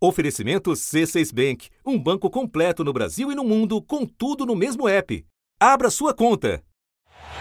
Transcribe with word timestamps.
Oferecimento 0.00 0.70
C6 0.70 1.34
Bank, 1.34 1.70
um 1.84 1.98
banco 1.98 2.30
completo 2.30 2.84
no 2.84 2.92
Brasil 2.92 3.32
e 3.32 3.34
no 3.34 3.42
mundo, 3.42 3.82
com 3.82 4.06
tudo 4.06 4.46
no 4.46 4.54
mesmo 4.54 4.88
app. 4.88 5.26
Abra 5.58 5.90
sua 5.90 6.14
conta. 6.14 6.62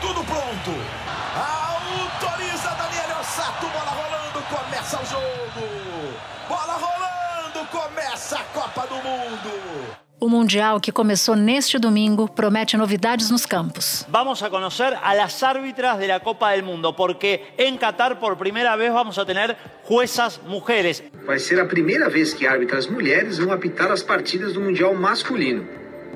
Tudo 0.02 0.24
pronto. 0.24 0.72
Autoriza 1.36 2.70
Daniel 2.70 3.20
Ossato, 3.22 3.68
bola 3.68 3.92
rolando, 3.92 4.42
começa 4.50 5.00
o 5.00 5.06
jogo. 5.06 5.68
Bola 6.50 6.74
rolando, 6.74 7.68
começa 7.70 8.40
a 8.40 8.44
Copa 8.46 8.88
do 8.88 8.96
Mundo. 8.96 10.07
O 10.20 10.28
Mundial, 10.28 10.80
que 10.80 10.92
começou 10.92 11.36
neste 11.36 11.78
domingo, 11.78 12.28
promete 12.28 12.76
novidades 12.76 13.30
nos 13.30 13.46
campos. 13.46 14.04
Vamos 14.10 14.42
a 14.42 14.50
conocer 14.50 14.98
a 15.04 15.14
las 15.14 15.44
árbitras 15.44 16.00
de 16.00 16.08
la 16.08 16.20
Copa 16.22 16.54
del 16.54 16.64
Mundo, 16.64 16.96
porque 16.96 17.54
en 17.56 17.78
Qatar 17.78 18.20
por 18.20 18.36
primera 18.36 18.76
vez 18.76 18.92
vamos 18.92 19.20
a 19.20 19.26
tener 19.26 19.56
juezas 19.84 20.42
mujeres. 20.48 21.04
Vai 21.24 21.38
ser 21.38 21.60
a 21.60 21.66
primeira 21.66 22.10
vez 22.10 22.34
que 22.34 22.48
árbitras 22.48 22.88
mulheres 22.88 23.38
vão 23.38 23.52
apitar 23.52 23.92
as 23.92 24.02
partidas 24.02 24.54
do 24.54 24.62
Mundial 24.62 24.96
masculino. 24.96 25.68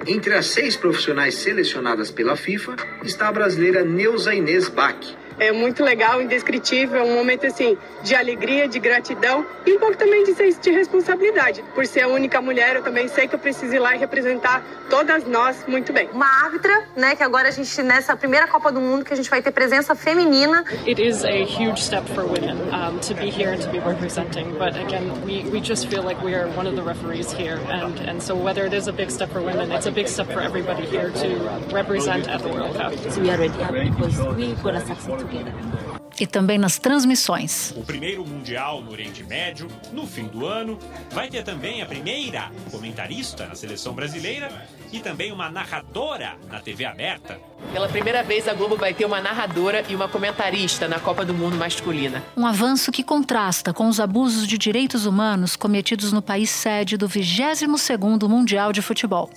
Entre 0.08 0.34
as 0.34 0.48
seis 0.48 0.76
profissionais 0.76 1.36
selecionadas 1.36 2.10
pela 2.10 2.36
FIFA 2.36 2.76
está 3.04 3.28
a 3.28 3.32
brasileira 3.32 3.86
Neuza 3.86 4.34
Inês 4.34 4.68
Bach. 4.68 4.98
É 5.42 5.52
muito 5.52 5.84
legal, 5.84 6.22
indescritível, 6.22 7.04
um 7.04 7.16
momento 7.16 7.48
assim 7.48 7.76
de 8.04 8.14
alegria, 8.14 8.68
de 8.68 8.78
gratidão 8.78 9.44
e 9.66 9.74
um 9.74 9.80
pouco 9.80 9.98
também 9.98 10.24
de, 10.24 10.34
de 10.36 10.70
responsabilidade. 10.70 11.64
Por 11.74 11.84
ser 11.88 12.02
a 12.02 12.08
única 12.08 12.40
mulher, 12.40 12.76
eu 12.76 12.84
também 12.84 13.08
sei 13.08 13.28
que 13.28 13.34
eu 13.34 13.40
preciso 13.40 13.74
ir 13.74 13.80
lá 13.80 13.96
e 13.96 13.98
representar 13.98 14.64
todas 14.88 15.26
nós 15.26 15.66
muito 15.68 15.92
bem. 15.92 16.08
Uma 16.14 16.28
árbitra, 16.44 16.84
né, 16.96 17.16
que 17.16 17.24
agora 17.24 17.48
a 17.48 17.52
gente 17.52 17.82
nessa 17.82 18.16
primeira 18.16 18.46
Copa 18.48 18.72
do 18.72 18.80
Mundo 18.80 19.04
que 19.04 19.14
a 19.14 19.16
gente 19.16 19.32
vai 19.32 19.42
ter 19.42 19.50
presença 19.50 19.96
feminina. 19.96 20.64
It 20.86 21.02
is 21.02 21.26
a 21.26 21.44
huge 21.44 21.82
step 21.82 22.08
for 22.14 22.24
women 22.24 22.58
um, 22.72 23.00
to 23.00 23.16
be 23.16 23.32
here 23.32 23.52
and 23.52 23.62
to 23.62 23.70
be 23.72 23.80
representing, 23.80 24.52
but 24.60 24.76
again, 24.76 25.10
we 25.26 25.44
we 25.50 25.60
just 25.60 25.88
feel 25.88 26.04
like 26.04 26.24
we 26.24 26.36
are 26.36 26.48
one 26.56 26.68
of 26.68 26.76
the 26.76 26.84
referees 26.84 27.32
here 27.34 27.58
and 27.72 28.00
and 28.08 28.22
so 28.22 28.36
whether 28.36 28.64
it 28.68 28.76
is 28.76 28.88
a 28.88 28.94
big 28.94 29.10
step 29.10 29.32
for 29.32 29.42
women, 29.42 29.72
it's 29.72 29.88
a 29.88 29.92
big 29.92 30.08
step 30.08 30.28
for 30.32 30.42
everybody 30.42 30.86
here 30.86 31.10
to 31.10 31.30
represent 31.74 32.28
at 32.30 32.44
the 32.44 32.50
World 32.50 32.76
Cup. 32.76 32.94
So 33.10 33.22
we 33.22 33.32
are 33.32 33.40
ready 33.40 33.90
because 33.90 34.20
we 34.36 34.54
gonna 34.62 34.86
succeed 34.86 35.31
gelir. 35.32 36.01
E 36.20 36.28
também 36.28 36.58
nas 36.58 36.78
transmissões. 36.78 37.74
O 37.76 37.84
primeiro 37.84 38.26
Mundial 38.26 38.82
no 38.82 38.92
Oriente 38.92 39.24
Médio, 39.24 39.68
no 39.92 40.06
fim 40.06 40.26
do 40.26 40.46
ano. 40.46 40.78
Vai 41.12 41.30
ter 41.30 41.44
também 41.44 41.82
a 41.82 41.86
primeira 41.86 42.52
comentarista 42.70 43.48
na 43.48 43.56
seleção 43.56 43.94
brasileira 43.94 44.68
e 44.92 45.00
também 45.00 45.32
uma 45.32 45.50
narradora 45.50 46.36
na 46.50 46.60
TV 46.60 46.86
aberta. 46.86 47.40
Pela 47.72 47.88
primeira 47.88 48.22
vez, 48.24 48.48
a 48.48 48.54
Globo 48.54 48.76
vai 48.76 48.94
ter 48.94 49.06
uma 49.06 49.22
narradora 49.22 49.84
e 49.88 49.96
uma 49.96 50.08
comentarista 50.08 50.88
na 50.88 51.00
Copa 51.00 51.24
do 51.24 51.34
Mundo 51.34 51.56
masculina. 51.56 52.22
Um 52.36 52.46
avanço 52.46 52.92
que 52.92 53.04
contrasta 53.04 53.74
com 53.74 53.88
os 53.88 54.00
abusos 54.00 54.46
de 54.46 54.58
direitos 54.58 55.06
humanos 55.06 55.56
cometidos 55.56 56.12
no 56.12 56.22
país 56.22 56.50
sede 56.50 56.98
do 56.98 57.08
22º 57.08 58.28
Mundial 58.28 58.74
de 58.74 58.82
Futebol. 58.82 59.30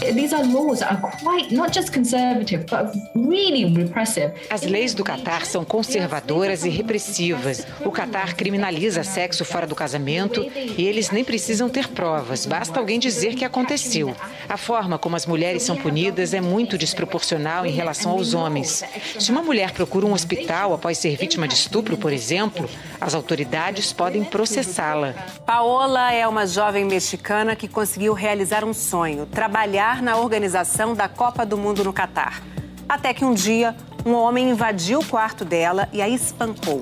These 0.00 0.34
are 0.34 0.46
laws 0.46 0.80
that 0.80 0.92
are 0.92 1.16
quite 1.22 1.54
not 1.54 1.72
just 1.72 1.92
conservative, 1.92 2.66
but 2.66 2.92
really 3.14 3.64
repressive. 3.74 4.32
As 4.50 4.62
leis 4.62 4.92
do 4.94 5.02
Catar 5.02 5.46
são 5.46 5.64
conservadoras 5.64 6.17
e 6.64 6.68
repressivas. 6.68 7.66
O 7.84 7.90
Catar 7.90 8.34
criminaliza 8.34 9.02
sexo 9.02 9.44
fora 9.44 9.66
do 9.66 9.74
casamento 9.74 10.40
e 10.54 10.86
eles 10.86 11.10
nem 11.10 11.24
precisam 11.24 11.68
ter 11.68 11.88
provas, 11.88 12.46
basta 12.46 12.78
alguém 12.78 12.98
dizer 12.98 13.34
que 13.34 13.44
aconteceu. 13.44 14.14
A 14.48 14.56
forma 14.56 14.98
como 14.98 15.16
as 15.16 15.26
mulheres 15.26 15.62
são 15.62 15.76
punidas 15.76 16.34
é 16.34 16.40
muito 16.40 16.78
desproporcional 16.78 17.66
em 17.66 17.70
relação 17.70 18.12
aos 18.12 18.34
homens. 18.34 18.84
Se 19.18 19.30
uma 19.30 19.42
mulher 19.42 19.72
procura 19.72 20.06
um 20.06 20.12
hospital 20.12 20.72
após 20.72 20.98
ser 20.98 21.16
vítima 21.16 21.46
de 21.46 21.54
estupro, 21.54 21.96
por 21.96 22.12
exemplo, 22.12 22.68
as 23.00 23.14
autoridades 23.14 23.92
podem 23.92 24.24
processá-la. 24.24 25.14
Paola 25.44 26.12
é 26.12 26.26
uma 26.26 26.46
jovem 26.46 26.84
mexicana 26.84 27.54
que 27.54 27.68
conseguiu 27.68 28.12
realizar 28.12 28.64
um 28.64 28.74
sonho: 28.74 29.26
trabalhar 29.26 30.02
na 30.02 30.16
organização 30.16 30.94
da 30.94 31.08
Copa 31.08 31.44
do 31.44 31.56
Mundo 31.56 31.84
no 31.84 31.92
Catar. 31.92 32.42
Até 32.88 33.12
que 33.12 33.24
um 33.24 33.34
dia, 33.34 33.76
um 34.08 34.14
homem 34.14 34.48
invadiu 34.48 35.00
o 35.00 35.04
quarto 35.04 35.44
dela 35.44 35.86
e 35.92 36.00
a 36.00 36.08
espancou. 36.08 36.80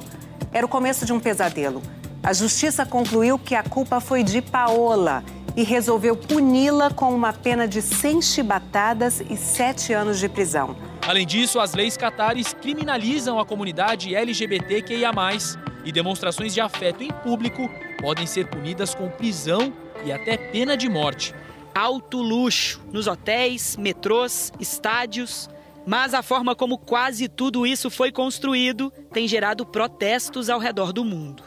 Era 0.53 0.64
o 0.64 0.69
começo 0.69 1.04
de 1.04 1.12
um 1.12 1.19
pesadelo. 1.19 1.82
A 2.22 2.32
justiça 2.32 2.87
concluiu 2.87 3.37
que 3.37 3.56
a 3.56 3.64
culpa 3.64 4.00
foi 4.00 4.22
de 4.22 4.41
Paola 4.41 5.25
e 5.56 5.65
resolveu 5.65 6.16
puni-la 6.16 6.91
com 6.91 7.12
uma 7.12 7.32
pena 7.32 7.66
de 7.66 7.82
100 7.82 8.22
chibatadas 8.22 9.20
e 9.28 9.36
7 9.36 9.92
anos 9.92 10.20
de 10.20 10.28
prisão. 10.28 10.76
Além 11.04 11.26
disso, 11.26 11.59
as 11.59 11.75
leis 11.75 11.97
catares 11.97 12.53
criminalizam 12.53 13.41
a 13.41 13.44
comunidade 13.44 14.15
LGBTQIA+, 14.15 15.12
e 15.84 15.92
demonstrações 15.92 16.53
de 16.53 16.60
afeto 16.60 17.03
em 17.03 17.10
público 17.10 17.70
podem 18.00 18.26
ser 18.26 18.48
punidas 18.48 18.94
com 18.94 19.09
prisão 19.09 19.72
e 20.04 20.12
até 20.12 20.36
pena 20.36 20.76
de 20.76 20.88
morte. 20.88 21.34
Alto 21.75 22.20
luxo 22.20 22.81
nos 22.92 23.06
hotéis, 23.06 23.76
metrôs, 23.76 24.53
estádios. 24.59 25.48
Mas 25.86 26.14
a 26.14 26.22
forma 26.22 26.56
como 26.56 26.76
quase 26.76 27.28
tudo 27.28 27.64
isso 27.64 27.88
foi 27.88 28.10
construído 28.10 28.92
tem 29.12 29.28
gerado 29.28 29.64
protestos 29.64 30.50
ao 30.50 30.58
redor 30.58 30.92
do 30.92 31.04
mundo. 31.04 31.44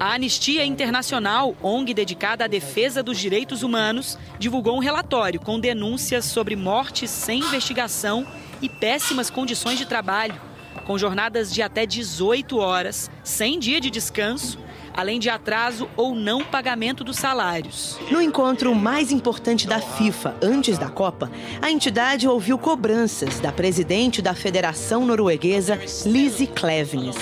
A 0.00 0.14
Anistia 0.14 0.64
Internacional, 0.64 1.56
ONG 1.62 1.94
dedicada 1.94 2.44
à 2.44 2.48
defesa 2.48 3.02
dos 3.02 3.18
direitos 3.18 3.62
humanos, 3.62 4.18
divulgou 4.38 4.76
um 4.76 4.80
relatório 4.80 5.40
com 5.40 5.58
denúncias 5.58 6.24
sobre 6.24 6.56
mortes 6.56 7.10
sem 7.10 7.40
investigação 7.40 8.26
e 8.60 8.68
péssimas 8.68 9.30
condições 9.30 9.78
de 9.78 9.86
trabalho, 9.86 10.40
com 10.84 10.98
jornadas 10.98 11.52
de 11.52 11.62
até 11.62 11.86
18 11.86 12.58
horas, 12.58 13.10
sem 13.22 13.58
dia 13.58 13.80
de 13.80 13.90
descanso, 13.90 14.58
além 14.98 15.20
de 15.20 15.30
atraso 15.30 15.88
ou 15.96 16.12
não 16.12 16.44
pagamento 16.44 17.04
dos 17.04 17.16
salários. 17.16 17.96
No 18.10 18.20
encontro 18.20 18.74
mais 18.74 19.12
importante 19.12 19.64
da 19.64 19.80
FIFA 19.80 20.34
antes 20.42 20.76
da 20.76 20.88
Copa, 20.88 21.30
a 21.62 21.70
entidade 21.70 22.26
ouviu 22.26 22.58
cobranças 22.58 23.38
da 23.38 23.52
presidente 23.52 24.20
da 24.20 24.34
Federação 24.34 25.06
Norueguesa, 25.06 25.78
Lizzie 26.04 26.48
Klevnes. 26.48 27.16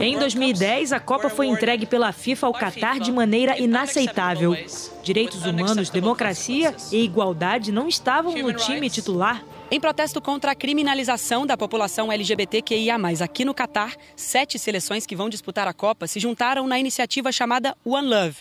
Em 0.00 0.18
2010, 0.18 0.94
a 0.94 1.00
Copa 1.00 1.28
foi 1.28 1.46
entregue 1.46 1.84
pela 1.84 2.10
FIFA 2.10 2.46
ao 2.46 2.54
Catar 2.54 2.98
de 2.98 3.12
maneira 3.12 3.58
inaceitável. 3.58 4.56
Direitos 5.02 5.44
humanos, 5.44 5.90
democracia 5.90 6.74
e 6.90 7.04
igualdade 7.04 7.70
não 7.70 7.86
estavam 7.86 8.34
no 8.34 8.54
time 8.54 8.88
titular. 8.88 9.42
Em 9.70 9.78
protesto 9.78 10.18
contra 10.18 10.52
a 10.52 10.54
criminalização 10.54 11.46
da 11.46 11.54
população 11.54 12.10
LGBTQIA+, 12.10 12.96
aqui 13.22 13.44
no 13.44 13.52
Catar, 13.52 13.94
sete 14.16 14.58
seleções 14.58 15.04
que 15.04 15.14
vão 15.14 15.28
disputar 15.28 15.68
a 15.68 15.74
Copa 15.74 16.06
se 16.06 16.18
juntaram 16.18 16.66
na 16.66 16.78
iniciativa 16.78 17.30
chamada 17.30 17.76
One 17.84 18.08
Love. 18.08 18.36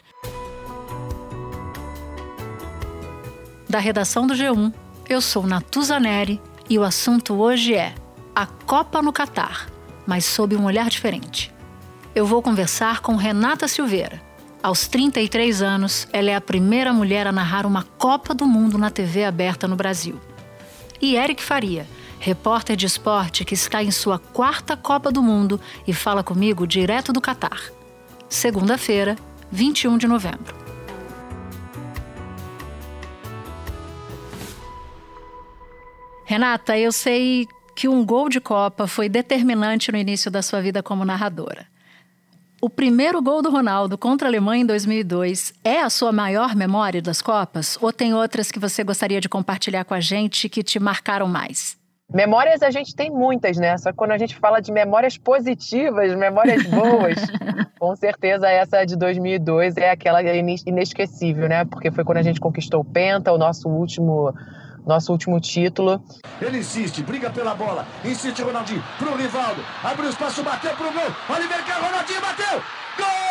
Da 3.67 3.77
redação 3.77 4.25
do 4.25 4.33
G1, 4.33 4.73
eu 5.09 5.19
sou 5.19 5.45
Natuza 5.45 5.99
Neri 5.99 6.39
e 6.69 6.79
o 6.79 6.83
assunto 6.83 7.33
hoje 7.33 7.75
é 7.75 7.93
a 8.33 8.45
Copa 8.45 9.01
no 9.01 9.11
Catar, 9.11 9.69
mas 10.05 10.23
sob 10.23 10.55
um 10.55 10.63
olhar 10.63 10.89
diferente. 10.89 11.53
Eu 12.15 12.25
vou 12.25 12.41
conversar 12.41 13.01
com 13.01 13.17
Renata 13.17 13.67
Silveira. 13.67 14.21
Aos 14.63 14.87
33 14.87 15.61
anos, 15.61 16.07
ela 16.13 16.31
é 16.31 16.35
a 16.35 16.41
primeira 16.41 16.93
mulher 16.93 17.27
a 17.27 17.33
narrar 17.33 17.65
uma 17.65 17.83
Copa 17.83 18.33
do 18.33 18.45
Mundo 18.45 18.77
na 18.77 18.89
TV 18.89 19.25
aberta 19.25 19.67
no 19.67 19.75
Brasil 19.75 20.17
e 21.01 21.15
Eric 21.15 21.43
Faria, 21.43 21.87
repórter 22.19 22.75
de 22.75 22.85
esporte 22.85 23.45
que 23.45 23.53
está 23.53 23.83
em 23.83 23.91
sua 23.91 24.19
quarta 24.19 24.75
Copa 24.75 25.11
do 25.11 25.21
Mundo 25.21 25.59
e 25.87 25.93
fala 25.93 26.23
comigo 26.23 26.65
direto 26.65 27.13
do 27.13 27.21
Catar. 27.21 27.61
Segunda-feira, 28.27 29.15
21 29.51 29.97
de 29.97 30.07
novembro. 30.07 30.55
Renata, 36.25 36.77
eu 36.77 36.91
sei 36.91 37.47
que 37.73 37.87
um 37.87 38.05
gol 38.05 38.27
de 38.27 38.41
Copa 38.41 38.87
foi 38.87 39.07
determinante 39.07 39.91
no 39.91 39.97
início 39.97 40.29
da 40.29 40.41
sua 40.41 40.59
vida 40.59 40.83
como 40.83 41.05
narradora. 41.05 41.67
O 42.67 42.69
primeiro 42.69 43.21
gol 43.21 43.41
do 43.41 43.49
Ronaldo 43.49 43.97
contra 43.97 44.27
a 44.27 44.29
Alemanha 44.29 44.61
em 44.61 44.65
2002 44.65 45.53
é 45.63 45.79
a 45.79 45.89
sua 45.89 46.11
maior 46.11 46.53
memória 46.53 47.01
das 47.01 47.21
Copas? 47.21 47.77
Ou 47.81 47.93
tem 47.93 48.13
outras 48.13 48.51
que 48.51 48.59
você 48.59 48.83
gostaria 48.83 49.21
de 49.21 49.29
compartilhar 49.29 49.85
com 49.85 49.93
a 49.93 50.01
gente 50.01 50.49
que 50.49 50.61
te 50.61 50.77
marcaram 50.77 51.29
mais? 51.29 51.77
Memórias 52.13 52.61
a 52.61 52.69
gente 52.69 52.93
tem 52.93 53.09
muitas, 53.09 53.55
né? 53.55 53.77
Só 53.77 53.91
que 53.91 53.95
quando 53.95 54.11
a 54.11 54.17
gente 54.17 54.35
fala 54.35 54.59
de 54.59 54.73
memórias 54.73 55.17
positivas, 55.17 56.13
memórias 56.13 56.61
boas, 56.63 57.15
com 57.79 57.95
certeza 57.95 58.49
essa 58.49 58.83
de 58.83 58.97
2002 58.97 59.77
é 59.77 59.91
aquela 59.91 60.21
inesquecível, 60.21 61.47
né? 61.47 61.63
Porque 61.63 61.89
foi 61.89 62.03
quando 62.03 62.17
a 62.17 62.21
gente 62.21 62.41
conquistou 62.41 62.81
o 62.81 62.85
Penta, 62.85 63.31
o 63.31 63.37
nosso 63.37 63.69
último 63.69 64.33
nosso 64.87 65.11
último 65.11 65.39
título. 65.39 66.01
Ele 66.41 66.59
insiste, 66.59 67.03
briga 67.03 67.29
pela 67.29 67.53
bola, 67.53 67.85
insiste 68.03 68.41
Ronaldinho 68.41 68.83
pro 68.97 69.15
Rivaldo, 69.15 69.61
abriu 69.83 70.09
espaço, 70.09 70.41
bateu 70.43 70.73
pro 70.75 70.91
gol, 70.91 71.15
Oliver 71.29 71.63
Ronaldinho, 71.81 72.21
bateu, 72.21 72.61
gol! 72.97 73.26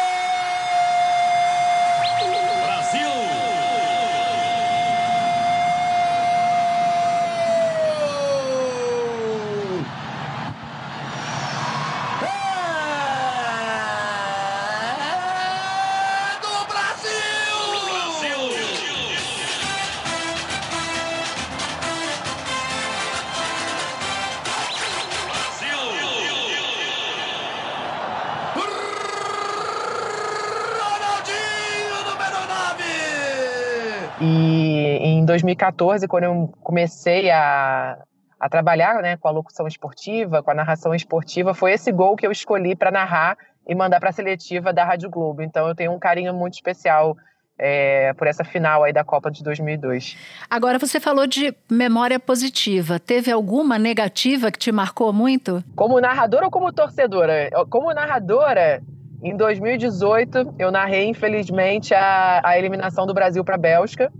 2014, 35.46 36.08
quando 36.08 36.24
eu 36.24 36.52
comecei 36.62 37.30
a, 37.30 37.98
a 38.38 38.48
trabalhar 38.48 39.02
né, 39.02 39.16
com 39.16 39.28
a 39.28 39.30
locução 39.30 39.66
esportiva, 39.66 40.42
com 40.42 40.50
a 40.50 40.54
narração 40.54 40.94
esportiva, 40.94 41.54
foi 41.54 41.72
esse 41.72 41.92
gol 41.92 42.16
que 42.16 42.26
eu 42.26 42.32
escolhi 42.32 42.74
para 42.74 42.90
narrar 42.90 43.36
e 43.66 43.74
mandar 43.74 44.00
para 44.00 44.10
a 44.10 44.12
seletiva 44.12 44.72
da 44.72 44.84
Rádio 44.84 45.10
Globo. 45.10 45.42
Então 45.42 45.68
eu 45.68 45.74
tenho 45.74 45.92
um 45.92 45.98
carinho 45.98 46.32
muito 46.34 46.54
especial 46.54 47.16
é, 47.58 48.12
por 48.14 48.26
essa 48.26 48.44
final 48.44 48.84
aí 48.84 48.92
da 48.92 49.02
Copa 49.02 49.30
de 49.30 49.42
2002. 49.42 50.16
Agora 50.48 50.78
você 50.78 51.00
falou 51.00 51.26
de 51.26 51.54
memória 51.70 52.20
positiva. 52.20 52.98
Teve 53.00 53.30
alguma 53.30 53.78
negativa 53.78 54.50
que 54.50 54.58
te 54.58 54.70
marcou 54.70 55.12
muito? 55.12 55.64
Como 55.74 56.00
narradora 56.00 56.44
ou 56.44 56.50
como 56.50 56.72
torcedora? 56.72 57.50
Como 57.70 57.92
narradora, 57.92 58.82
em 59.22 59.36
2018 59.36 60.54
eu 60.58 60.70
narrei 60.70 61.08
infelizmente 61.08 61.94
a, 61.94 62.40
a 62.44 62.58
eliminação 62.58 63.06
do 63.06 63.14
Brasil 63.14 63.42
para 63.42 63.54
a 63.54 63.58
Bélgica. 63.58 64.12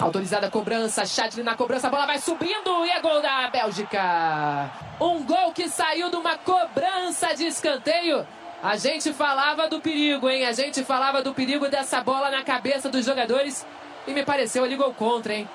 Autorizada 0.00 0.46
a 0.46 0.50
cobrança, 0.50 1.04
Chadley 1.04 1.44
na 1.44 1.54
cobrança, 1.54 1.86
a 1.86 1.90
bola 1.90 2.06
vai 2.06 2.18
subindo 2.18 2.84
e 2.86 2.90
é 2.90 3.00
gol 3.00 3.20
da 3.20 3.48
Bélgica. 3.48 4.70
Um 5.00 5.22
gol 5.24 5.52
que 5.52 5.68
saiu 5.68 6.10
de 6.10 6.16
uma 6.16 6.38
cobrança 6.38 7.34
de 7.34 7.46
escanteio 7.46 8.26
a 8.62 8.76
gente 8.76 9.12
falava 9.14 9.68
do 9.68 9.80
perigo, 9.80 10.28
hein? 10.28 10.44
A 10.44 10.52
gente 10.52 10.84
falava 10.84 11.22
do 11.22 11.32
perigo 11.32 11.68
dessa 11.68 12.02
bola 12.02 12.30
na 12.30 12.42
cabeça 12.42 12.90
dos 12.90 13.06
jogadores 13.06 13.66
e 14.06 14.12
me 14.12 14.22
pareceu 14.22 14.62
ali 14.62 14.76
gol 14.76 14.92
contra, 14.92 15.32
hein? 15.32 15.48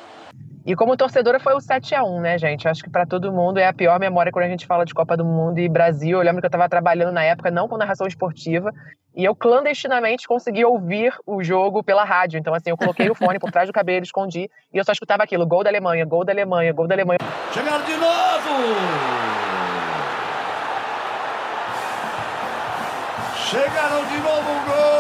E 0.65 0.75
como 0.75 0.97
torcedora 0.97 1.39
foi 1.39 1.53
o 1.53 1.61
7 1.61 1.93
a 1.93 2.03
1 2.03 2.21
né, 2.21 2.37
gente? 2.39 2.67
Acho 2.67 2.83
que 2.83 2.89
para 2.89 3.05
todo 3.05 3.31
mundo 3.31 3.59
é 3.59 3.67
a 3.67 3.73
pior 3.73 3.99
memória 3.99 4.31
quando 4.31 4.45
a 4.45 4.49
gente 4.49 4.65
fala 4.65 4.83
de 4.83 4.95
Copa 4.95 5.15
do 5.15 5.23
Mundo 5.23 5.59
e 5.59 5.69
Brasil. 5.69 6.17
Eu 6.17 6.23
lembro 6.23 6.41
que 6.41 6.47
eu 6.47 6.49
estava 6.49 6.67
trabalhando 6.67 7.11
na 7.11 7.23
época 7.23 7.51
não 7.51 7.67
com 7.67 7.77
narração 7.77 8.07
esportiva 8.07 8.73
e 9.15 9.23
eu 9.23 9.35
clandestinamente 9.35 10.27
consegui 10.27 10.65
ouvir 10.65 11.13
o 11.23 11.43
jogo 11.43 11.83
pela 11.83 12.03
rádio. 12.03 12.39
Então 12.39 12.51
assim, 12.51 12.71
eu 12.71 12.77
coloquei 12.77 13.07
o 13.11 13.13
fone 13.13 13.37
por 13.37 13.51
trás 13.51 13.69
do 13.69 13.73
cabelo, 13.73 14.03
escondi 14.03 14.49
e 14.73 14.77
eu 14.77 14.83
só 14.83 14.91
escutava 14.91 15.21
aquilo: 15.21 15.45
gol 15.45 15.63
da 15.63 15.69
Alemanha, 15.69 16.03
gol 16.03 16.25
da 16.25 16.33
Alemanha, 16.33 16.73
gol 16.73 16.87
da 16.87 16.95
Alemanha. 16.95 17.19
Chegaram 17.53 17.85
de 17.85 17.95
novo! 17.97 19.05
Chegaram 23.35 24.03
de 24.05 24.17
novo 24.17 24.51
o 24.51 24.65
gol 24.65 24.94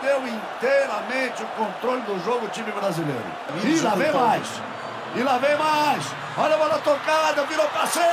Perdeu 0.00 0.26
inteiramente 0.26 1.42
o 1.42 1.46
controle 1.48 2.00
do 2.02 2.18
jogo 2.24 2.46
o 2.46 2.48
time 2.48 2.72
brasileiro. 2.72 3.22
E 3.62 3.80
lá 3.80 3.94
vem 3.94 4.12
mais. 4.12 4.48
E 5.14 5.22
lá 5.22 5.38
vem 5.38 5.56
mais. 5.58 6.04
Olha 6.38 6.54
a 6.54 6.58
bola 6.58 6.78
tocada, 6.78 7.44
virou 7.44 7.68
passeio. 7.68 8.04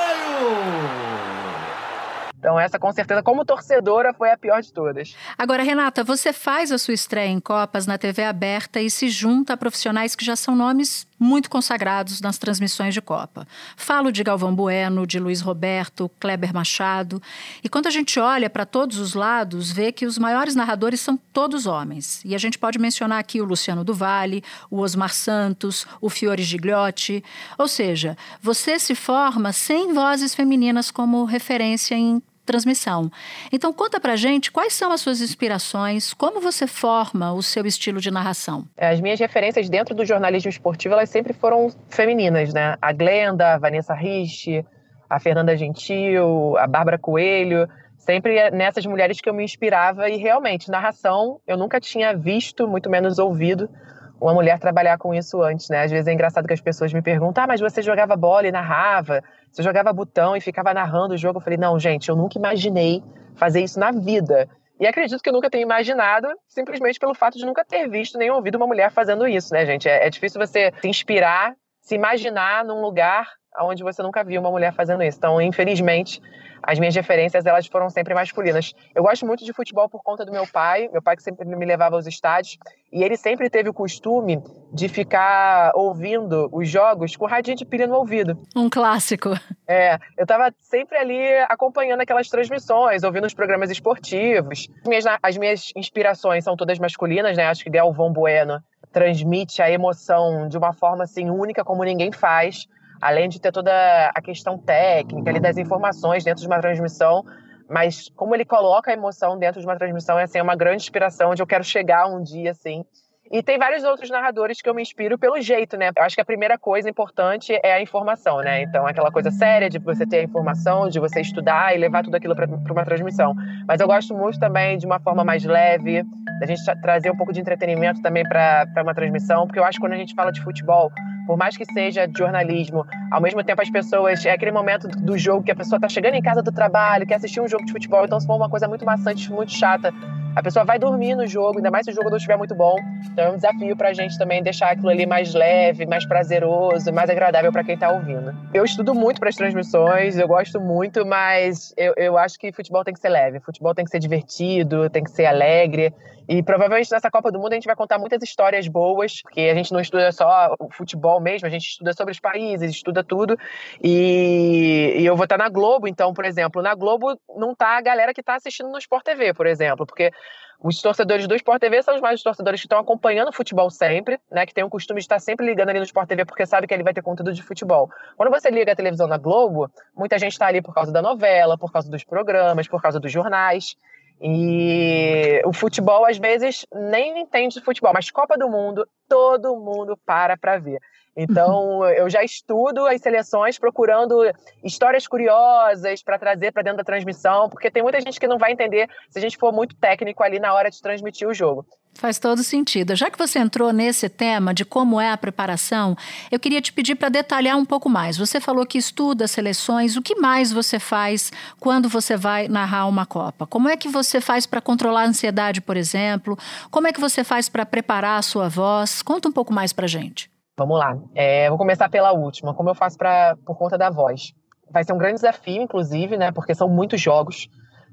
Então, 2.37 2.59
essa 2.59 2.77
com 2.77 2.91
certeza, 2.91 3.23
como 3.23 3.45
torcedora, 3.45 4.13
foi 4.13 4.31
a 4.31 4.37
pior 4.37 4.61
de 4.61 4.71
todas. 4.71 5.15
Agora, 5.37 5.63
Renata, 5.63 6.03
você 6.03 6.33
faz 6.33 6.71
a 6.71 6.77
sua 6.77 6.93
estreia 6.93 7.29
em 7.29 7.39
Copas 7.39 7.87
na 7.87 7.97
TV 7.97 8.23
aberta 8.23 8.81
e 8.81 8.89
se 8.89 9.09
junta 9.09 9.53
a 9.53 9.57
profissionais 9.57 10.15
que 10.15 10.25
já 10.25 10.35
são 10.35 10.55
nomes 10.55 11.06
muito 11.19 11.49
consagrados 11.49 12.21
nas 12.21 12.37
transmissões 12.37 12.93
de 12.93 13.01
Copa. 13.01 13.47
Falo 13.75 14.11
de 14.11 14.23
Galvão 14.23 14.53
Bueno, 14.53 15.07
de 15.07 15.19
Luiz 15.19 15.41
Roberto, 15.41 16.09
Kleber 16.19 16.53
Machado. 16.53 17.21
E 17.63 17.69
quando 17.69 17.87
a 17.87 17.91
gente 17.91 18.19
olha 18.19 18.49
para 18.49 18.65
todos 18.65 18.99
os 18.99 19.13
lados, 19.13 19.71
vê 19.71 19.91
que 19.91 20.05
os 20.05 20.17
maiores 20.17 20.55
narradores 20.55 21.01
são 21.01 21.17
todos 21.33 21.65
homens. 21.65 22.21
E 22.23 22.35
a 22.35 22.37
gente 22.37 22.57
pode 22.57 22.79
mencionar 22.79 23.19
aqui 23.19 23.41
o 23.41 23.45
Luciano 23.45 23.83
Duvalli, 23.83 24.43
o 24.69 24.79
Osmar 24.79 25.13
Santos, 25.13 25.85
o 25.99 26.09
Fiore 26.09 26.43
Gigliotti. 26.43 27.23
Ou 27.57 27.67
seja, 27.67 28.17
você 28.41 28.77
se 28.79 28.93
forma 28.95 29.51
sem 29.51 29.93
vozes 29.93 30.35
femininas 30.35 30.91
como 30.91 31.25
referência 31.25 31.95
em 31.95 32.21
transmissão. 32.47 33.11
Então 33.51 33.71
conta 33.71 33.99
pra 33.99 34.15
gente 34.15 34.51
quais 34.51 34.73
são 34.73 34.91
as 34.91 35.01
suas 35.01 35.21
inspirações, 35.21 36.13
como 36.13 36.41
você 36.41 36.65
forma 36.65 37.33
o 37.33 37.43
seu 37.43 37.65
estilo 37.67 37.99
de 37.99 38.09
narração. 38.09 38.65
As 38.75 38.99
minhas 38.99 39.19
referências 39.19 39.69
dentro 39.69 39.93
do 39.93 40.05
jornalismo 40.05 40.49
esportivo, 40.49 40.95
elas 40.95 41.09
sempre 41.09 41.33
foram 41.33 41.69
femininas, 41.89 42.53
né? 42.53 42.75
A 42.81 42.91
Glenda, 42.91 43.53
a 43.53 43.57
Vanessa 43.59 43.93
Rich, 43.93 44.65
a 45.09 45.19
Fernanda 45.19 45.55
Gentil, 45.55 46.57
a 46.57 46.65
Bárbara 46.65 46.97
Coelho, 46.97 47.67
sempre 47.97 48.49
nessas 48.51 48.85
mulheres 48.85 49.19
que 49.19 49.29
eu 49.29 49.33
me 49.33 49.43
inspirava 49.43 50.09
e 50.09 50.17
realmente 50.17 50.71
narração 50.71 51.39
eu 51.45 51.57
nunca 51.57 51.79
tinha 51.79 52.15
visto, 52.15 52.67
muito 52.67 52.89
menos 52.89 53.19
ouvido 53.19 53.69
uma 54.19 54.33
mulher 54.33 54.59
trabalhar 54.59 54.97
com 54.97 55.13
isso 55.13 55.41
antes, 55.41 55.69
né? 55.69 55.83
Às 55.83 55.91
vezes 55.91 56.07
é 56.07 56.13
engraçado 56.13 56.47
que 56.47 56.53
as 56.53 56.61
pessoas 56.61 56.91
me 56.91 57.01
perguntam: 57.01 57.43
ah, 57.43 57.47
mas 57.47 57.61
você 57.61 57.81
jogava 57.81 58.15
bola 58.15 58.47
e 58.47 58.51
narrava? 58.51 59.23
Você 59.51 59.63
jogava 59.63 59.93
botão 59.93 60.35
e 60.35 60.41
ficava 60.41 60.73
narrando 60.73 61.13
o 61.13 61.17
jogo? 61.17 61.37
Eu 61.37 61.43
falei: 61.43 61.57
não, 61.57 61.79
gente, 61.79 62.09
eu 62.09 62.15
nunca 62.15 62.37
imaginei 62.37 63.03
fazer 63.35 63.61
isso 63.61 63.79
na 63.79 63.91
vida. 63.91 64.49
E 64.79 64.85
acredito 64.85 65.21
que 65.21 65.29
eu 65.29 65.33
nunca 65.33 65.49
tenha 65.49 65.63
imaginado, 65.63 66.27
simplesmente 66.47 66.99
pelo 66.99 67.15
fato 67.15 67.37
de 67.37 67.45
nunca 67.45 67.65
ter 67.65 67.89
visto 67.89 68.17
nem 68.17 68.29
ouvido 68.29 68.55
uma 68.55 68.67
mulher 68.67 68.91
fazendo 68.91 69.27
isso, 69.27 69.53
né, 69.53 69.65
gente? 69.65 69.89
É, 69.89 70.05
é 70.05 70.09
difícil 70.09 70.39
você 70.39 70.71
se 70.79 70.87
inspirar, 70.87 71.55
se 71.81 71.95
imaginar 71.95 72.63
num 72.63 72.81
lugar 72.81 73.27
onde 73.59 73.83
você 73.83 74.01
nunca 74.01 74.23
viu 74.23 74.39
uma 74.41 74.51
mulher 74.51 74.73
fazendo 74.73 75.03
isso. 75.03 75.17
Então, 75.17 75.41
infelizmente, 75.41 76.21
as 76.61 76.79
minhas 76.79 76.95
referências 76.95 77.45
elas 77.45 77.67
foram 77.67 77.89
sempre 77.89 78.13
masculinas. 78.13 78.73
Eu 78.93 79.03
gosto 79.03 79.25
muito 79.25 79.45
de 79.45 79.53
futebol 79.53 79.87
por 79.89 80.01
conta 80.03 80.25
do 80.25 80.31
meu 80.31 80.47
pai, 80.47 80.89
meu 80.91 81.01
pai 81.01 81.15
que 81.15 81.23
sempre 81.23 81.45
me 81.45 81.65
levava 81.65 81.95
aos 81.95 82.07
estádios, 82.07 82.57
e 82.91 83.03
ele 83.03 83.17
sempre 83.17 83.49
teve 83.49 83.69
o 83.69 83.73
costume 83.73 84.41
de 84.73 84.87
ficar 84.87 85.71
ouvindo 85.75 86.49
os 86.51 86.69
jogos 86.69 87.15
com 87.15 87.25
radinho 87.25 87.57
de 87.57 87.65
pilha 87.65 87.87
no 87.87 87.95
ouvido. 87.95 88.39
Um 88.55 88.69
clássico. 88.69 89.29
É, 89.67 89.95
eu 90.17 90.23
estava 90.23 90.53
sempre 90.59 90.97
ali 90.97 91.37
acompanhando 91.49 92.01
aquelas 92.01 92.29
transmissões, 92.29 93.03
ouvindo 93.03 93.25
os 93.25 93.33
programas 93.33 93.69
esportivos. 93.69 94.67
As 94.81 94.87
minhas, 94.87 95.05
as 95.21 95.37
minhas 95.37 95.71
inspirações 95.75 96.43
são 96.43 96.55
todas 96.55 96.79
masculinas, 96.79 97.35
né? 97.35 97.45
Acho 97.47 97.63
que 97.63 97.69
Galvão 97.69 98.11
Bueno 98.11 98.61
transmite 98.91 99.61
a 99.61 99.69
emoção 99.69 100.47
de 100.47 100.57
uma 100.57 100.73
forma 100.73 101.03
assim 101.03 101.29
única 101.29 101.63
como 101.63 101.83
ninguém 101.83 102.11
faz 102.11 102.67
além 103.01 103.29
de 103.29 103.39
ter 103.39 103.51
toda 103.51 103.71
a 104.13 104.21
questão 104.21 104.57
técnica 104.57 105.29
ali 105.29 105.39
das 105.39 105.57
informações 105.57 106.23
dentro 106.23 106.41
de 106.41 106.47
uma 106.47 106.59
transmissão, 106.59 107.23
mas 107.69 108.09
como 108.15 108.35
ele 108.35 108.45
coloca 108.45 108.91
a 108.91 108.93
emoção 108.93 109.37
dentro 109.37 109.59
de 109.59 109.67
uma 109.67 109.77
transmissão 109.77 110.17
é 110.17 110.23
assim, 110.23 110.41
uma 110.41 110.55
grande 110.55 110.83
inspiração 110.83 111.31
onde 111.31 111.41
eu 111.41 111.47
quero 111.47 111.63
chegar 111.63 112.07
um 112.07 112.21
dia 112.21 112.51
assim. 112.51 112.85
E 113.31 113.43
tem 113.43 113.57
vários 113.57 113.83
outros 113.83 114.09
narradores 114.09 114.61
que 114.61 114.69
eu 114.69 114.73
me 114.73 114.81
inspiro 114.81 115.17
pelo 115.17 115.39
jeito, 115.41 115.75
né? 115.75 115.89
Eu 115.95 116.03
acho 116.03 116.15
que 116.15 116.21
a 116.21 116.25
primeira 116.25 116.57
coisa 116.57 116.89
importante 116.89 117.59
é 117.63 117.73
a 117.73 117.81
informação, 117.81 118.39
né? 118.39 118.61
Então, 118.61 118.87
aquela 118.87 119.11
coisa 119.11 119.29
séria 119.31 119.69
de 119.69 119.79
você 119.79 120.05
ter 120.05 120.19
a 120.19 120.23
informação, 120.23 120.87
de 120.87 120.99
você 120.99 121.21
estudar 121.21 121.75
e 121.75 121.77
levar 121.77 122.03
tudo 122.03 122.15
aquilo 122.15 122.35
para 122.35 122.47
uma 122.47 122.85
transmissão. 122.85 123.35
Mas 123.67 123.81
eu 123.81 123.87
gosto 123.87 124.13
muito 124.13 124.39
também 124.39 124.77
de 124.77 124.85
uma 124.85 124.99
forma 124.99 125.23
mais 125.23 125.43
leve, 125.43 126.03
da 126.39 126.45
gente 126.45 126.63
trazer 126.81 127.11
um 127.11 127.17
pouco 127.17 127.33
de 127.33 127.41
entretenimento 127.41 128.01
também 128.01 128.23
para 128.23 128.67
uma 128.81 128.93
transmissão, 128.93 129.45
porque 129.45 129.59
eu 129.59 129.63
acho 129.63 129.77
que 129.77 129.85
quando 129.85 129.93
a 129.93 129.97
gente 129.97 130.15
fala 130.15 130.31
de 130.31 130.41
futebol, 130.41 130.89
por 131.25 131.37
mais 131.37 131.57
que 131.57 131.65
seja 131.65 132.07
jornalismo, 132.17 132.85
ao 133.11 133.19
mesmo 133.19 133.43
tempo 133.43 133.61
as 133.61 133.69
pessoas, 133.69 134.25
é 134.25 134.31
aquele 134.31 134.51
momento 134.51 134.87
do 134.87 135.17
jogo 135.17 135.43
que 135.43 135.51
a 135.51 135.55
pessoa 135.55 135.77
está 135.77 135.89
chegando 135.89 136.13
em 136.15 136.21
casa 136.21 136.41
do 136.41 136.51
trabalho, 136.51 137.05
quer 137.05 137.15
assistir 137.15 137.41
um 137.41 137.47
jogo 137.47 137.65
de 137.65 137.73
futebol, 137.73 138.05
então 138.05 138.19
se 138.19 138.25
for 138.25 138.35
uma 138.35 138.49
coisa 138.49 138.67
muito 138.67 138.85
maçante, 138.85 139.31
muito 139.31 139.51
chata, 139.51 139.93
a 140.37 140.43
pessoa 140.43 140.63
vai 140.63 140.77
dormir 140.77 141.15
no 141.15 141.25
jogo, 141.25 141.57
ainda 141.57 141.71
mais 141.71 141.83
se 141.83 141.91
o 141.91 141.95
jogo 141.95 142.11
não 142.11 142.17
estiver 142.17 142.37
muito 142.37 142.53
bom. 142.53 142.75
Então 143.11 143.25
é 143.25 143.29
um 143.31 143.35
desafio 143.37 143.75
para 143.75 143.89
a 143.89 143.93
gente 143.93 144.15
também 144.19 144.43
deixar 144.43 144.69
aquilo 144.69 144.89
ali 144.89 145.03
mais 145.03 145.33
leve, 145.33 145.87
mais 145.87 146.05
prazeroso, 146.05 146.93
mais 146.93 147.09
agradável 147.09 147.51
para 147.51 147.63
quem 147.63 147.73
está 147.73 147.89
ouvindo. 147.89 148.35
Eu 148.53 148.63
estudo 148.63 148.93
muito 148.93 149.19
para 149.19 149.29
as 149.29 149.35
transmissões, 149.35 150.15
eu 150.15 150.27
gosto 150.27 150.61
muito, 150.61 151.03
mas 151.03 151.73
eu, 151.75 151.91
eu 151.97 152.17
acho 152.19 152.37
que 152.37 152.51
futebol 152.51 152.83
tem 152.83 152.93
que 152.93 152.99
ser 152.99 153.09
leve, 153.09 153.39
futebol 153.39 153.73
tem 153.73 153.83
que 153.83 153.89
ser 153.89 153.97
divertido, 153.97 154.87
tem 154.91 155.03
que 155.03 155.09
ser 155.09 155.25
alegre. 155.25 155.91
E 156.29 156.43
provavelmente 156.43 156.91
nessa 156.91 157.09
Copa 157.09 157.31
do 157.31 157.39
Mundo 157.39 157.53
a 157.53 157.55
gente 157.55 157.65
vai 157.65 157.75
contar 157.75 157.97
muitas 157.97 158.21
histórias 158.21 158.67
boas, 158.67 159.21
porque 159.21 159.41
a 159.41 159.55
gente 159.55 159.71
não 159.71 159.79
estuda 159.79 160.11
só 160.11 160.53
o 160.59 160.69
futebol 160.69 161.21
mesmo, 161.21 161.47
a 161.47 161.49
gente 161.49 161.69
estuda 161.69 161.93
sobre 161.93 162.11
os 162.11 162.19
países, 162.19 162.69
estuda 162.69 163.01
tudo. 163.01 163.37
E, 163.81 164.95
e 164.97 165.05
eu 165.05 165.15
vou 165.15 165.23
estar 165.23 165.37
na 165.37 165.47
Globo, 165.47 165.87
então, 165.87 166.13
por 166.13 166.25
exemplo, 166.25 166.61
na 166.61 166.75
Globo 166.75 167.17
não 167.37 167.55
tá 167.55 167.77
a 167.77 167.81
galera 167.81 168.13
que 168.13 168.19
está 168.19 168.35
assistindo 168.35 168.69
no 168.69 168.77
Sport 168.77 169.05
TV, 169.05 169.33
por 169.33 169.47
exemplo, 169.47 169.85
porque 169.85 170.11
os 170.59 170.81
torcedores 170.81 171.27
do 171.27 171.35
Sport 171.35 171.61
TV 171.61 171.83
são 171.83 171.95
os 171.95 172.01
mais 172.01 172.21
torcedores 172.23 172.59
que 172.59 172.65
estão 172.65 172.79
acompanhando 172.79 173.29
o 173.29 173.33
futebol 173.33 173.69
sempre, 173.69 174.19
né? 174.31 174.45
Que 174.45 174.53
tem 174.53 174.63
o 174.63 174.69
costume 174.69 174.99
de 174.99 175.03
estar 175.03 175.19
sempre 175.19 175.45
ligando 175.45 175.69
ali 175.69 175.77
no 175.77 175.85
Sport 175.85 176.07
TV 176.07 176.25
porque 176.25 176.45
sabe 176.45 176.65
que 176.65 176.73
ele 176.73 176.83
vai 176.83 176.93
ter 176.93 177.03
conteúdo 177.03 177.31
de 177.31 177.43
futebol. 177.43 177.89
Quando 178.15 178.31
você 178.31 178.49
liga 178.49 178.71
a 178.71 178.75
televisão 178.75 179.07
na 179.07 179.17
Globo, 179.17 179.69
muita 179.95 180.17
gente 180.17 180.31
está 180.31 180.47
ali 180.47 180.61
por 180.61 180.73
causa 180.73 180.91
da 180.91 181.01
novela, 181.01 181.57
por 181.57 181.71
causa 181.71 181.89
dos 181.91 182.03
programas, 182.03 182.67
por 182.67 182.81
causa 182.81 182.99
dos 182.99 183.11
jornais. 183.11 183.75
E 184.19 185.43
o 185.45 185.53
futebol, 185.53 186.05
às 186.05 186.17
vezes, 186.17 186.65
nem 186.73 187.19
entende 187.19 187.55
de 187.55 187.61
futebol, 187.61 187.93
mas 187.93 188.09
Copa 188.09 188.35
do 188.35 188.49
Mundo, 188.49 188.87
todo 189.07 189.55
mundo 189.55 189.95
para 190.05 190.35
para 190.35 190.57
ver. 190.57 190.81
Então, 191.17 191.83
eu 191.89 192.07
já 192.07 192.23
estudo 192.23 192.85
as 192.85 193.01
seleções 193.01 193.57
procurando 193.57 194.31
histórias 194.63 195.07
curiosas 195.07 196.03
para 196.03 196.19
trazer 196.19 196.51
para 196.51 196.61
dentro 196.61 196.77
da 196.77 196.83
transmissão, 196.83 197.49
porque 197.49 197.71
tem 197.71 197.81
muita 197.81 197.99
gente 197.99 198.19
que 198.19 198.27
não 198.27 198.37
vai 198.37 198.51
entender 198.51 198.87
se 199.09 199.17
a 199.17 199.21
gente 199.21 199.35
for 199.35 199.51
muito 199.51 199.75
técnico 199.75 200.21
ali 200.21 200.39
na 200.39 200.53
hora 200.53 200.69
de 200.69 200.79
transmitir 200.79 201.27
o 201.27 201.33
jogo. 201.33 201.65
Faz 201.95 202.19
todo 202.19 202.43
sentido. 202.43 202.95
Já 202.95 203.09
que 203.09 203.17
você 203.17 203.39
entrou 203.39 203.73
nesse 203.73 204.07
tema 204.07 204.53
de 204.53 204.63
como 204.63 205.01
é 205.01 205.09
a 205.09 205.17
preparação, 205.17 205.97
eu 206.31 206.39
queria 206.39 206.61
te 206.61 206.71
pedir 206.71 206.93
para 206.93 207.09
detalhar 207.09 207.57
um 207.57 207.65
pouco 207.65 207.89
mais. 207.89 208.15
Você 208.15 208.39
falou 208.39 208.67
que 208.67 208.77
estuda 208.77 209.27
seleções. 209.27 209.97
O 209.97 210.01
que 210.03 210.13
mais 210.13 210.51
você 210.51 210.77
faz 210.77 211.31
quando 211.59 211.89
você 211.89 212.15
vai 212.15 212.47
narrar 212.47 212.85
uma 212.85 213.07
Copa? 213.07 213.47
Como 213.47 213.67
é 213.67 213.75
que 213.75 213.89
você 213.89 214.21
faz 214.21 214.45
para 214.45 214.61
controlar 214.61 215.01
a 215.01 215.07
ansiedade, 215.07 215.59
por 215.59 215.75
exemplo? 215.75 216.37
Como 216.69 216.85
é 216.85 216.93
que 216.93 217.01
você 217.01 217.23
faz 217.23 217.49
para 217.49 217.65
preparar 217.65 218.19
a 218.19 218.21
sua 218.21 218.47
voz? 218.47 219.01
Conta 219.01 219.27
um 219.27 219.31
pouco 219.31 219.51
mais 219.51 219.73
para 219.73 219.87
gente. 219.87 220.29
Vamos 220.57 220.79
lá. 220.79 220.97
É, 221.13 221.47
vou 221.49 221.57
começar 221.57 221.87
pela 221.87 222.11
última. 222.11 222.51
Como 222.51 222.69
eu 222.69 222.73
faço 222.73 222.97
pra, 222.97 223.37
por 223.45 223.55
conta 223.55 223.77
da 223.77 223.91
voz? 223.91 224.33
Vai 224.71 224.83
ser 224.83 224.91
um 224.91 224.97
grande 224.97 225.15
desafio, 225.15 225.61
inclusive, 225.61 226.17
né? 226.17 226.31
Porque 226.31 226.55
são 226.55 226.67
muitos 226.67 226.99
jogos. 226.99 227.47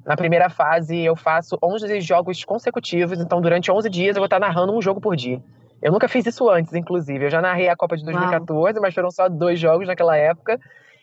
Na 0.04 0.16
primeira 0.16 0.49
fase, 0.49 0.99
eu 0.99 1.14
faço 1.14 1.59
11 1.62 2.00
jogos 2.00 2.42
consecutivos. 2.42 3.21
Então, 3.21 3.42
durante 3.42 3.71
11 3.71 3.90
dias, 3.90 4.16
eu 4.16 4.21
vou 4.21 4.26
estar 4.26 4.40
narrando 4.40 4.75
um 4.75 4.80
jogo 4.80 4.99
por 4.99 5.14
dia. 5.14 5.42
Eu 5.83 5.92
nunca 5.92 6.09
fiz 6.09 6.25
isso 6.25 6.49
antes, 6.49 6.73
inclusive. 6.73 7.26
Eu 7.26 7.30
já 7.30 7.42
narrei 7.42 7.68
a 7.68 7.76
Copa 7.76 7.99
de 7.99 8.04
2014, 8.04 8.78
Uau. 8.78 8.83
mas 8.83 8.94
foram 8.94 9.11
só 9.11 9.28
dois 9.28 9.61
jogos 9.61 9.87
naquela 9.87 10.16
época. 10.16 10.59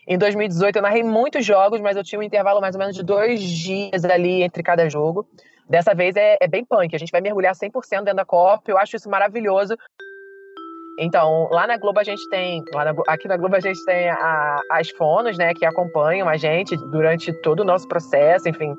Em 0.08 0.18
2018, 0.18 0.74
eu 0.74 0.82
narrei 0.82 1.04
muitos 1.04 1.46
jogos, 1.46 1.80
mas 1.80 1.96
eu 1.96 2.02
tinha 2.02 2.18
um 2.18 2.24
intervalo 2.24 2.60
mais 2.60 2.74
ou 2.74 2.80
menos 2.80 2.96
de 2.96 3.04
dois 3.04 3.40
dias 3.40 4.04
ali 4.04 4.42
entre 4.42 4.64
cada 4.64 4.88
jogo. 4.88 5.28
Dessa 5.68 5.94
vez 5.94 6.16
é, 6.16 6.38
é 6.40 6.48
bem 6.48 6.64
punk. 6.64 6.92
A 6.92 6.98
gente 6.98 7.12
vai 7.12 7.20
mergulhar 7.20 7.54
100% 7.54 7.70
dentro 8.00 8.16
da 8.16 8.24
Copa. 8.24 8.64
Eu 8.68 8.78
acho 8.78 8.96
isso 8.96 9.08
maravilhoso. 9.08 9.76
Então, 10.98 11.48
lá 11.50 11.66
na 11.66 11.78
Globo 11.78 11.98
a 12.00 12.04
gente 12.04 12.28
tem, 12.28 12.62
na, 12.72 12.94
aqui 13.08 13.26
na 13.26 13.36
Globo 13.36 13.56
a 13.56 13.60
gente 13.60 13.82
tem 13.84 14.10
a, 14.10 14.60
as 14.70 14.90
fonos, 14.90 15.38
né, 15.38 15.54
que 15.54 15.64
acompanham 15.64 16.28
a 16.28 16.36
gente 16.36 16.76
durante 16.76 17.32
todo 17.32 17.60
o 17.60 17.64
nosso 17.64 17.88
processo, 17.88 18.48
enfim. 18.48 18.76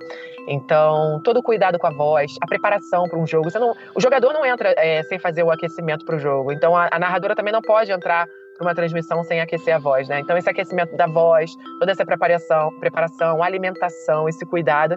Então, 0.47 1.19
todo 1.23 1.37
o 1.37 1.43
cuidado 1.43 1.79
com 1.79 1.87
a 1.87 1.91
voz, 1.91 2.35
a 2.41 2.45
preparação 2.45 3.07
para 3.07 3.17
um 3.17 3.25
jogo. 3.25 3.49
Não, 3.55 3.73
o 3.95 4.01
jogador 4.01 4.33
não 4.33 4.45
entra 4.45 4.73
é, 4.77 5.01
sem 5.03 5.17
fazer 5.17 5.43
o 5.43 5.49
aquecimento 5.49 6.05
para 6.05 6.15
o 6.15 6.19
jogo. 6.19 6.51
Então, 6.51 6.75
a, 6.75 6.89
a 6.91 6.99
narradora 6.99 7.35
também 7.35 7.53
não 7.53 7.61
pode 7.61 7.91
entrar 7.91 8.27
para 8.57 8.67
uma 8.67 8.75
transmissão 8.75 9.23
sem 9.23 9.41
aquecer 9.41 9.75
a 9.75 9.79
voz, 9.79 10.07
né? 10.07 10.19
Então, 10.19 10.37
esse 10.37 10.49
aquecimento 10.49 10.95
da 10.95 11.07
voz, 11.07 11.55
toda 11.79 11.91
essa 11.91 12.05
preparação, 12.05 12.71
preparação, 12.79 13.41
alimentação, 13.41 14.29
esse 14.29 14.45
cuidado 14.45 14.95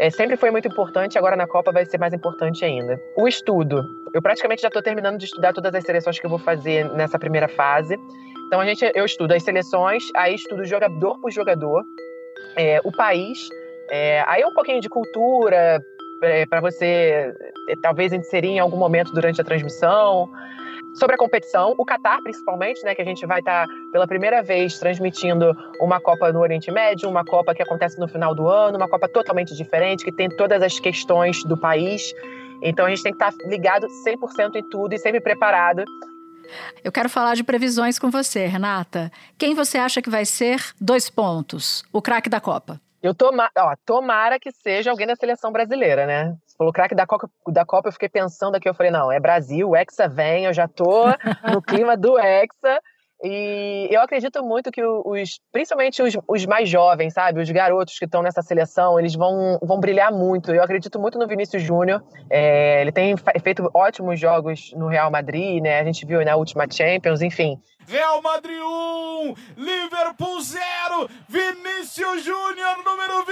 é, 0.00 0.08
sempre 0.08 0.34
foi 0.34 0.50
muito 0.50 0.66
importante, 0.66 1.18
agora 1.18 1.36
na 1.36 1.46
Copa 1.46 1.70
vai 1.70 1.84
ser 1.84 1.98
mais 1.98 2.14
importante 2.14 2.64
ainda. 2.64 2.98
O 3.14 3.28
estudo. 3.28 3.84
Eu 4.14 4.22
praticamente 4.22 4.62
já 4.62 4.68
estou 4.68 4.82
terminando 4.82 5.18
de 5.18 5.26
estudar 5.26 5.52
todas 5.52 5.74
as 5.74 5.84
seleções 5.84 6.18
que 6.18 6.24
eu 6.24 6.30
vou 6.30 6.38
fazer 6.38 6.90
nessa 6.94 7.18
primeira 7.18 7.46
fase. 7.46 8.00
Então 8.46 8.58
a 8.60 8.64
gente, 8.64 8.90
eu 8.94 9.04
estudo 9.04 9.34
as 9.34 9.42
seleções, 9.42 10.02
aí 10.16 10.34
estudo 10.34 10.64
jogador 10.64 11.20
por 11.20 11.30
jogador, 11.30 11.84
é, 12.56 12.80
o 12.82 12.90
país, 12.90 13.46
é, 13.90 14.24
aí 14.26 14.42
um 14.42 14.54
pouquinho 14.54 14.80
de 14.80 14.88
cultura 14.88 15.78
é, 16.22 16.46
para 16.46 16.62
você 16.62 17.34
é, 17.68 17.76
talvez 17.82 18.10
inserir 18.14 18.48
em 18.48 18.58
algum 18.58 18.78
momento 18.78 19.12
durante 19.12 19.38
a 19.42 19.44
transmissão. 19.44 20.30
Sobre 20.94 21.14
a 21.14 21.18
competição, 21.18 21.74
o 21.78 21.84
Qatar 21.84 22.20
principalmente, 22.22 22.82
né, 22.84 22.94
que 22.94 23.02
a 23.02 23.04
gente 23.04 23.24
vai 23.24 23.38
estar 23.38 23.66
tá, 23.66 23.74
pela 23.92 24.06
primeira 24.06 24.42
vez 24.42 24.78
transmitindo 24.78 25.56
uma 25.80 26.00
Copa 26.00 26.32
no 26.32 26.40
Oriente 26.40 26.70
Médio, 26.70 27.08
uma 27.08 27.24
Copa 27.24 27.54
que 27.54 27.62
acontece 27.62 27.98
no 27.98 28.08
final 28.08 28.34
do 28.34 28.48
ano, 28.48 28.76
uma 28.76 28.88
Copa 28.88 29.08
totalmente 29.08 29.54
diferente, 29.56 30.04
que 30.04 30.12
tem 30.12 30.28
todas 30.28 30.62
as 30.62 30.78
questões 30.80 31.44
do 31.44 31.56
país. 31.56 32.12
Então 32.62 32.86
a 32.86 32.90
gente 32.90 33.02
tem 33.02 33.12
que 33.12 33.22
estar 33.22 33.32
tá 33.32 33.48
ligado 33.48 33.86
100% 34.06 34.56
em 34.56 34.68
tudo 34.68 34.94
e 34.94 34.98
sempre 34.98 35.20
preparado. 35.20 35.84
Eu 36.82 36.90
quero 36.90 37.08
falar 37.08 37.34
de 37.34 37.44
previsões 37.44 37.98
com 37.98 38.10
você, 38.10 38.46
Renata. 38.46 39.12
Quem 39.38 39.54
você 39.54 39.78
acha 39.78 40.02
que 40.02 40.10
vai 40.10 40.24
ser, 40.24 40.60
dois 40.80 41.08
pontos, 41.08 41.84
o 41.92 42.02
craque 42.02 42.28
da 42.28 42.40
Copa? 42.40 42.80
Eu 43.02 43.14
toma, 43.14 43.50
ó, 43.56 43.74
tomara 43.84 44.38
que 44.38 44.52
seja 44.52 44.90
alguém 44.90 45.06
da 45.06 45.16
seleção 45.16 45.50
brasileira, 45.50 46.06
né? 46.06 46.36
falou 46.60 46.74
craque 46.74 46.94
da 46.94 47.06
Copa, 47.06 47.30
da 47.48 47.64
Copa, 47.64 47.88
eu 47.88 47.92
fiquei 47.92 48.10
pensando 48.10 48.54
aqui, 48.54 48.68
eu 48.68 48.74
falei, 48.74 48.92
não, 48.92 49.10
é 49.10 49.18
Brasil, 49.18 49.70
o 49.70 49.74
Hexa 49.74 50.06
vem, 50.06 50.44
eu 50.44 50.52
já 50.52 50.68
tô 50.68 51.06
no 51.50 51.62
clima 51.62 51.96
do 51.96 52.18
Hexa. 52.18 52.82
E 53.22 53.88
eu 53.90 54.00
acredito 54.00 54.42
muito 54.42 54.70
que 54.70 54.82
os, 54.82 55.40
principalmente 55.52 56.02
os, 56.02 56.16
os 56.26 56.46
mais 56.46 56.68
jovens, 56.68 57.12
sabe, 57.12 57.40
os 57.40 57.50
garotos 57.50 57.98
que 57.98 58.06
estão 58.06 58.22
nessa 58.22 58.40
seleção, 58.40 58.98
eles 58.98 59.14
vão, 59.14 59.58
vão 59.62 59.78
brilhar 59.78 60.10
muito. 60.10 60.54
Eu 60.54 60.62
acredito 60.62 60.98
muito 60.98 61.18
no 61.18 61.26
Vinícius 61.26 61.62
Júnior. 61.62 62.02
É, 62.30 62.80
ele 62.80 62.92
tem 62.92 63.14
feito 63.42 63.70
ótimos 63.74 64.18
jogos 64.18 64.72
no 64.74 64.88
Real 64.88 65.10
Madrid, 65.10 65.62
né? 65.62 65.80
A 65.80 65.84
gente 65.84 66.06
viu 66.06 66.24
na 66.24 66.34
última 66.36 66.66
Champions, 66.70 67.20
enfim. 67.20 67.60
Real 67.86 68.22
Madrid 68.22 68.60
1, 68.62 69.34
Liverpool 69.56 70.40
0, 70.40 71.10
Vinícius 71.28 72.24
Júnior 72.24 72.84
número 72.84 73.26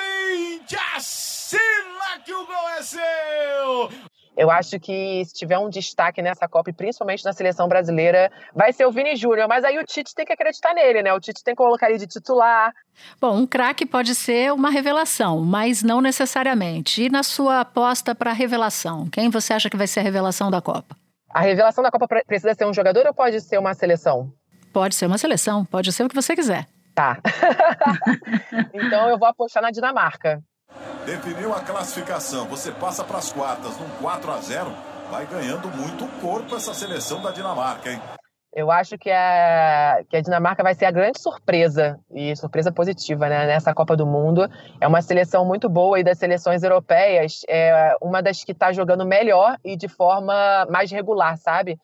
20, 0.58 0.76
assina 0.96 2.18
que 2.24 2.34
o 2.34 2.44
gol 2.44 2.68
é 2.76 2.82
seu! 2.82 4.17
Eu 4.38 4.52
acho 4.52 4.78
que 4.78 5.24
se 5.24 5.34
tiver 5.34 5.58
um 5.58 5.68
destaque 5.68 6.22
nessa 6.22 6.46
Copa, 6.46 6.70
e 6.70 6.72
principalmente 6.72 7.24
na 7.24 7.32
seleção 7.32 7.66
brasileira, 7.66 8.30
vai 8.54 8.72
ser 8.72 8.86
o 8.86 8.92
Vini 8.92 9.16
Júnior. 9.16 9.48
Mas 9.48 9.64
aí 9.64 9.76
o 9.76 9.84
Tite 9.84 10.14
tem 10.14 10.24
que 10.24 10.32
acreditar 10.32 10.72
nele, 10.74 11.02
né? 11.02 11.12
O 11.12 11.18
Tite 11.18 11.42
tem 11.42 11.56
que 11.56 11.60
colocar 11.60 11.90
ele 11.90 11.98
de 11.98 12.06
titular. 12.06 12.72
Bom, 13.20 13.36
um 13.36 13.44
craque 13.44 13.84
pode 13.84 14.14
ser 14.14 14.52
uma 14.52 14.70
revelação, 14.70 15.40
mas 15.40 15.82
não 15.82 16.00
necessariamente. 16.00 17.02
E 17.02 17.10
na 17.10 17.24
sua 17.24 17.62
aposta 17.62 18.14
para 18.14 18.32
revelação, 18.32 19.08
quem 19.10 19.28
você 19.28 19.54
acha 19.54 19.68
que 19.68 19.76
vai 19.76 19.88
ser 19.88 19.98
a 19.98 20.02
revelação 20.04 20.52
da 20.52 20.60
Copa? 20.60 20.96
A 21.30 21.40
revelação 21.40 21.82
da 21.82 21.90
Copa 21.90 22.06
precisa 22.24 22.54
ser 22.54 22.64
um 22.64 22.72
jogador 22.72 23.08
ou 23.08 23.12
pode 23.12 23.40
ser 23.40 23.58
uma 23.58 23.74
seleção? 23.74 24.32
Pode 24.72 24.94
ser 24.94 25.06
uma 25.06 25.18
seleção, 25.18 25.64
pode 25.64 25.92
ser 25.92 26.04
o 26.04 26.08
que 26.08 26.14
você 26.14 26.36
quiser. 26.36 26.64
Tá. 26.94 27.18
então 28.72 29.08
eu 29.08 29.18
vou 29.18 29.26
apostar 29.26 29.64
na 29.64 29.72
Dinamarca. 29.72 30.40
Definiu 31.08 31.54
a 31.54 31.60
classificação, 31.60 32.44
você 32.44 32.70
passa 32.70 33.02
para 33.02 33.16
as 33.16 33.32
quartas 33.32 33.78
num 33.78 33.88
4 34.02 34.30
a 34.30 34.40
0 34.42 34.70
vai 35.10 35.24
ganhando 35.24 35.66
muito 35.68 36.06
corpo 36.20 36.54
essa 36.54 36.74
seleção 36.74 37.22
da 37.22 37.30
Dinamarca, 37.30 37.90
hein? 37.90 37.98
Eu 38.54 38.70
acho 38.70 38.98
que 38.98 39.10
a, 39.10 40.02
que 40.06 40.18
a 40.18 40.20
Dinamarca 40.20 40.62
vai 40.62 40.74
ser 40.74 40.84
a 40.84 40.90
grande 40.90 41.18
surpresa, 41.18 41.98
e 42.10 42.36
surpresa 42.36 42.70
positiva, 42.70 43.26
né, 43.26 43.46
nessa 43.46 43.72
Copa 43.72 43.96
do 43.96 44.06
Mundo. 44.06 44.46
É 44.78 44.86
uma 44.86 45.00
seleção 45.00 45.46
muito 45.46 45.66
boa 45.66 45.98
e 45.98 46.04
das 46.04 46.18
seleções 46.18 46.62
europeias, 46.62 47.40
é 47.48 47.96
uma 48.02 48.22
das 48.22 48.44
que 48.44 48.52
está 48.52 48.70
jogando 48.70 49.06
melhor 49.06 49.56
e 49.64 49.78
de 49.78 49.88
forma 49.88 50.66
mais 50.68 50.90
regular, 50.90 51.38
sabe? 51.38 51.78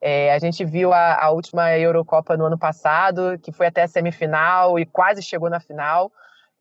É, 0.00 0.32
a 0.32 0.38
gente 0.38 0.64
viu 0.64 0.94
a, 0.94 1.22
a, 1.22 1.30
última 1.30 1.70
Eurocopa 1.76 2.34
no 2.34 2.46
ano 2.46 2.58
passado, 2.58 3.38
que 3.42 3.52
foi 3.52 3.66
até 3.66 3.82
a 3.82 3.88
semifinal 3.88 4.78
e 4.78 4.86
quase 4.86 5.20
chegou 5.20 5.50
na 5.50 5.60
final. 5.60 6.10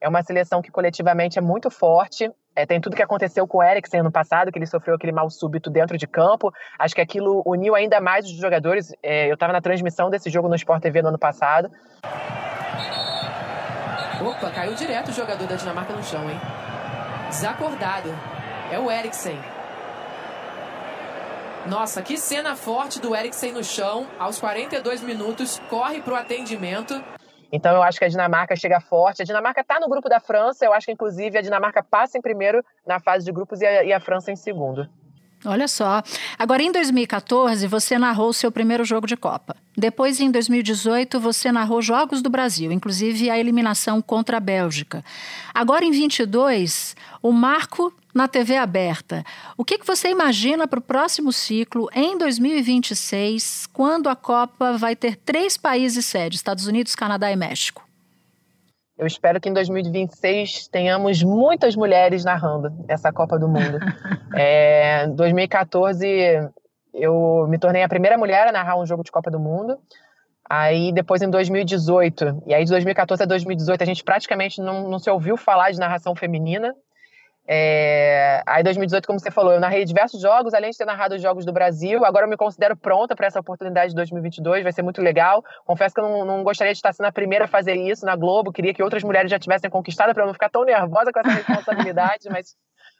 É 0.01 0.07
uma 0.07 0.23
seleção 0.23 0.61
que 0.61 0.71
coletivamente 0.71 1.37
é 1.37 1.41
muito 1.41 1.69
forte. 1.69 2.31
É, 2.55 2.65
tem 2.65 2.79
tudo 2.79 2.95
que 2.95 3.03
aconteceu 3.03 3.45
com 3.45 3.57
o 3.57 3.63
Eriksen 3.63 3.99
ano 3.99 4.11
passado, 4.11 4.51
que 4.51 4.57
ele 4.57 4.65
sofreu 4.65 4.95
aquele 4.95 5.11
mal 5.11 5.29
súbito 5.29 5.69
dentro 5.69 5.97
de 5.97 6.07
campo. 6.07 6.53
Acho 6.77 6.95
que 6.95 7.01
aquilo 7.01 7.43
uniu 7.45 7.75
ainda 7.75 7.99
mais 7.99 8.25
os 8.25 8.31
jogadores. 8.31 8.93
É, 9.03 9.29
eu 9.29 9.33
estava 9.33 9.51
na 9.51 9.61
transmissão 9.61 10.09
desse 10.09 10.29
jogo 10.29 10.47
no 10.47 10.55
Sport 10.55 10.81
TV 10.81 11.01
no 11.01 11.09
ano 11.09 11.19
passado. 11.19 11.69
Opa, 14.21 14.51
caiu 14.51 14.73
direto 14.73 15.09
o 15.09 15.13
jogador 15.13 15.47
da 15.47 15.55
Dinamarca 15.55 15.93
no 15.93 16.03
chão, 16.03 16.29
hein? 16.29 16.39
Desacordado. 17.29 18.09
É 18.71 18.79
o 18.79 18.89
Eriksen. 18.89 19.37
Nossa, 21.65 22.01
que 22.01 22.17
cena 22.17 22.55
forte 22.55 23.01
do 23.01 23.13
Eriksen 23.13 23.51
no 23.51 23.63
chão. 23.63 24.07
Aos 24.17 24.39
42 24.39 25.01
minutos, 25.01 25.61
corre 25.69 26.01
para 26.01 26.13
o 26.13 26.17
atendimento. 26.17 27.01
Então 27.51 27.75
eu 27.75 27.83
acho 27.83 27.97
que 27.97 28.05
a 28.05 28.09
Dinamarca 28.09 28.55
chega 28.55 28.79
forte. 28.79 29.21
A 29.21 29.25
Dinamarca 29.25 29.61
está 29.61 29.79
no 29.79 29.89
grupo 29.89 30.07
da 30.07 30.19
França. 30.19 30.65
Eu 30.65 30.73
acho 30.73 30.85
que, 30.85 30.91
inclusive, 30.91 31.37
a 31.37 31.41
Dinamarca 31.41 31.83
passa 31.83 32.17
em 32.17 32.21
primeiro 32.21 32.63
na 32.85 32.99
fase 32.99 33.25
de 33.25 33.31
grupos 33.31 33.61
e 33.61 33.65
a, 33.65 33.83
e 33.83 33.93
a 33.93 33.99
França 33.99 34.31
em 34.31 34.35
segundo. 34.35 34.87
Olha 35.45 35.67
só. 35.69 36.03
Agora, 36.37 36.61
em 36.61 36.71
2014, 36.71 37.65
você 37.65 37.97
narrou 37.97 38.29
o 38.29 38.33
seu 38.33 38.51
primeiro 38.51 38.83
jogo 38.83 39.07
de 39.07 39.15
Copa. 39.15 39.55
Depois, 39.75 40.19
em 40.19 40.29
2018, 40.29 41.17
você 41.19 41.51
narrou 41.51 41.81
Jogos 41.81 42.21
do 42.21 42.29
Brasil, 42.29 42.71
inclusive 42.71 43.29
a 43.29 43.39
eliminação 43.39 44.01
contra 44.01 44.37
a 44.37 44.39
Bélgica. 44.41 45.03
Agora, 45.53 45.85
em 45.85 45.91
22, 45.91 46.93
o 47.21 47.31
marco 47.31 47.93
na 48.13 48.27
TV 48.27 48.55
aberta. 48.55 49.23
O 49.57 49.63
que, 49.63 49.77
que 49.77 49.85
você 49.85 50.09
imagina 50.09 50.67
para 50.67 50.79
o 50.79 50.81
próximo 50.81 51.31
ciclo, 51.31 51.89
em 51.93 52.17
2026, 52.17 53.67
quando 53.67 54.09
a 54.09 54.15
Copa 54.15 54.77
vai 54.77 54.95
ter 54.95 55.15
três 55.15 55.57
países 55.57 56.05
sede, 56.05 56.35
Estados 56.35 56.67
Unidos, 56.67 56.95
Canadá 56.95 57.31
e 57.31 57.35
México? 57.35 57.87
Eu 58.97 59.07
espero 59.07 59.39
que 59.39 59.47
em 59.47 59.53
2026 59.53 60.67
tenhamos 60.67 61.23
muitas 61.23 61.73
mulheres 61.73 62.25
narrando 62.25 62.69
essa 62.87 63.13
Copa 63.13 63.39
do 63.39 63.47
Mundo. 63.47 63.79
é, 64.35 65.05
em 65.05 65.15
2014, 65.15 66.05
eu 66.93 67.47
me 67.49 67.57
tornei 67.57 67.81
a 67.81 67.87
primeira 67.87 68.17
mulher 68.17 68.47
a 68.47 68.51
narrar 68.51 68.77
um 68.77 68.85
jogo 68.85 69.03
de 69.03 69.11
Copa 69.11 69.31
do 69.31 69.39
Mundo. 69.39 69.77
Aí 70.49 70.91
depois 70.91 71.21
em 71.21 71.29
2018, 71.29 72.43
e 72.47 72.53
aí 72.53 72.65
de 72.65 72.71
2014 72.71 73.23
a 73.23 73.25
2018 73.25 73.83
a 73.83 73.85
gente 73.85 74.03
praticamente 74.03 74.59
não, 74.59 74.89
não 74.89 74.99
se 74.99 75.09
ouviu 75.09 75.37
falar 75.37 75.71
de 75.71 75.79
narração 75.79 76.13
feminina. 76.13 76.75
É... 77.51 78.43
Aí, 78.45 78.61
2018, 78.61 79.07
como 79.07 79.19
você 79.19 79.31
falou, 79.31 79.51
eu 79.51 79.59
narrei 79.59 79.83
diversos 79.83 80.21
jogos, 80.21 80.53
além 80.53 80.69
de 80.69 80.77
ter 80.77 80.85
narrado 80.85 81.15
os 81.15 81.21
jogos 81.21 81.45
do 81.45 81.51
Brasil. 81.51 82.05
Agora 82.05 82.27
eu 82.27 82.29
me 82.29 82.37
considero 82.37 82.77
pronta 82.77 83.15
para 83.15 83.25
essa 83.25 83.39
oportunidade 83.39 83.89
de 83.89 83.95
2022, 83.95 84.61
vai 84.61 84.71
ser 84.71 84.83
muito 84.83 85.01
legal. 85.01 85.43
Confesso 85.65 85.95
que 85.95 85.99
eu 85.99 86.07
não, 86.07 86.23
não, 86.23 86.43
gostaria 86.43 86.71
de 86.71 86.77
estar 86.77 86.93
sendo 86.93 87.07
a 87.07 87.11
primeira 87.11 87.45
a 87.45 87.47
fazer 87.47 87.73
isso 87.73 88.05
na 88.05 88.15
Globo, 88.15 88.51
queria 88.51 88.71
que 88.71 88.83
outras 88.83 89.03
mulheres 89.03 89.31
já 89.31 89.39
tivessem 89.39 89.67
conquistado 89.67 90.13
para 90.13 90.21
eu 90.21 90.27
não 90.27 90.33
ficar 90.33 90.49
tão 90.49 90.63
nervosa 90.63 91.11
com 91.11 91.19
essa 91.21 91.31
responsabilidade, 91.31 92.29
mas 92.29 92.55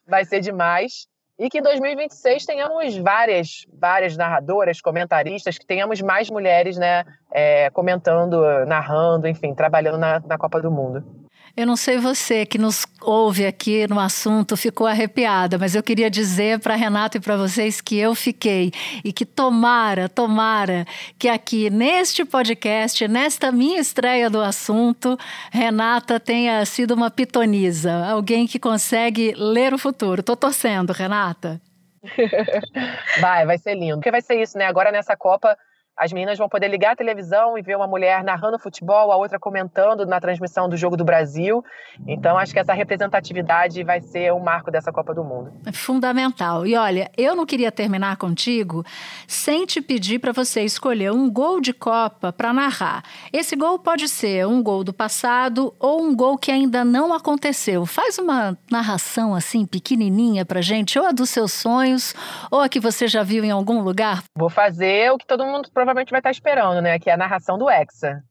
vai 0.08 0.25
ser 0.25 0.39
demais. 0.39 1.08
E 1.38 1.48
que 1.48 1.60
em 1.60 1.62
2026 1.62 2.44
tenhamos 2.44 2.98
várias, 2.98 3.68
várias 3.72 4.18
narradoras, 4.18 4.82
comentaristas, 4.82 5.60
que 5.60 5.65
tenhamos 5.65 6.01
mais 6.01 6.29
mulheres 6.29 6.75
né, 6.75 7.06
é, 7.32 7.70
comentando, 7.70 8.41
narrando, 8.65 9.27
enfim, 9.27 9.53
trabalhando 9.53 10.00
na, 10.00 10.20
na 10.20 10.38
Copa 10.39 10.60
do 10.60 10.72
Mundo. 10.72 11.28
Eu 11.60 11.68
não 11.68 11.75
sei 11.75 11.98
você 11.98 12.46
que 12.46 12.58
nos 12.58 12.86
ouve 13.01 13.46
aqui 13.46 13.86
no 13.86 14.00
assunto 14.00 14.56
ficou 14.56 14.88
arrepiada, 14.88 15.58
mas 15.58 15.75
eu 15.75 15.84
queria 15.84 16.10
dizer 16.10 16.58
para 16.60 16.74
Renata 16.74 17.18
e 17.18 17.20
para 17.20 17.36
vocês 17.36 17.82
que 17.82 18.00
eu 18.00 18.16
fiquei 18.16 18.72
e 19.04 19.12
que 19.12 19.25
tomara, 19.25 20.08
tomara 20.08 20.86
que 21.18 21.28
aqui 21.28 21.70
neste 21.70 22.24
podcast, 22.24 23.06
nesta 23.10 23.51
minha 23.51 23.78
estreia 23.78 24.30
do 24.30 24.39
assunto, 24.39 25.20
Renata 25.51 26.18
tenha 26.18 26.66
sido 26.66 26.94
uma 26.94 27.12
pitonisa, 27.12 28.06
alguém 28.06 28.48
que 28.48 28.58
consegue 28.58 29.34
ler 29.36 29.74
o 29.74 29.78
futuro. 29.78 30.24
Tô 30.24 30.38
torcendo, 30.38 30.94
Renata. 30.94 31.60
vai, 33.20 33.46
vai 33.46 33.58
ser 33.58 33.75
lindo. 33.75 33.98
Porque 33.98 34.12
vai 34.12 34.22
ser 34.22 34.42
isso, 34.42 34.58
né? 34.58 34.66
Agora 34.66 34.94
nessa 34.94 35.18
Copa 35.18 35.58
as 36.00 36.13
meninas 36.13 36.38
vão 36.38 36.48
poder 36.48 36.70
ligar 36.70 36.94
a 36.94 36.96
televisão 36.96 37.58
e 37.58 37.62
ver 37.62 37.75
uma 37.75 37.86
mulher 37.86 38.24
narrando 38.24 38.58
futebol, 38.58 39.12
a 39.12 39.18
outra 39.18 39.38
comentando 39.38 40.06
na 40.06 40.18
transmissão 40.22 40.70
do 40.70 40.77
Jogo 40.77 40.96
do 40.96 41.03
Brasil. 41.03 41.62
Então, 42.08 42.38
acho 42.38 42.53
que 42.53 42.60
essa 42.60 42.72
representatividade 42.72 43.84
vai 43.84 44.00
ser 44.00 44.32
o 44.32 44.39
marco 44.39 44.72
dessa 44.72 44.94
Copa 44.94 45.13
do 45.13 45.25
Mundo. 45.25 45.51
É 45.65 45.74
fundamental. 45.74 46.65
E 46.65 46.77
olha, 46.77 47.12
eu 47.18 47.36
não 47.36 47.46
queria 47.46 47.70
terminar 47.70 48.15
contigo 48.15 48.82
sem 49.27 49.65
te 49.65 49.82
pedir 49.82 50.20
para 50.20 50.32
você 50.32 50.62
escolher 50.62 51.12
um 51.12 51.29
gol 51.29 51.60
de 51.60 51.74
Copa 51.74 52.32
para 52.32 52.53
narrar. 52.53 53.03
Esse 53.34 53.58
gol 53.58 53.77
pode 53.77 54.08
ser 54.08 54.48
um 54.48 54.63
gol 54.63 54.86
do 54.86 54.94
passado 54.94 55.75
ou 55.77 56.01
um 56.01 56.15
gol 56.15 56.38
que 56.38 56.50
ainda 56.50 56.86
não 56.86 57.13
aconteceu. 57.13 57.86
Faz 57.86 58.18
uma 58.18 58.58
narração 58.72 59.36
assim 59.36 59.65
pequenininha 59.65 60.46
para 60.46 60.62
gente, 60.62 60.98
ou 60.98 61.06
a 61.06 61.12
dos 61.12 61.29
seus 61.29 61.51
sonhos, 61.51 62.15
ou 62.50 62.62
a 62.62 62.70
que 62.70 62.79
você 62.79 63.06
já 63.06 63.22
viu 63.22 63.44
em 63.44 63.51
algum 63.51 63.82
lugar. 63.82 64.24
Vou 64.34 64.50
fazer 64.50 65.12
o 65.12 65.18
que 65.18 65.27
todo 65.27 65.46
mundo 65.46 65.70
provavelmente 65.74 65.88
provavelmente 65.89 66.12
vai 66.12 66.19
estar 66.19 66.31
esperando, 66.31 66.81
né? 66.81 67.00
Que 67.00 67.10
é 67.10 67.13
a 67.13 67.17
narração 67.17 67.58
do 67.58 67.69
Hexa. 67.69 68.22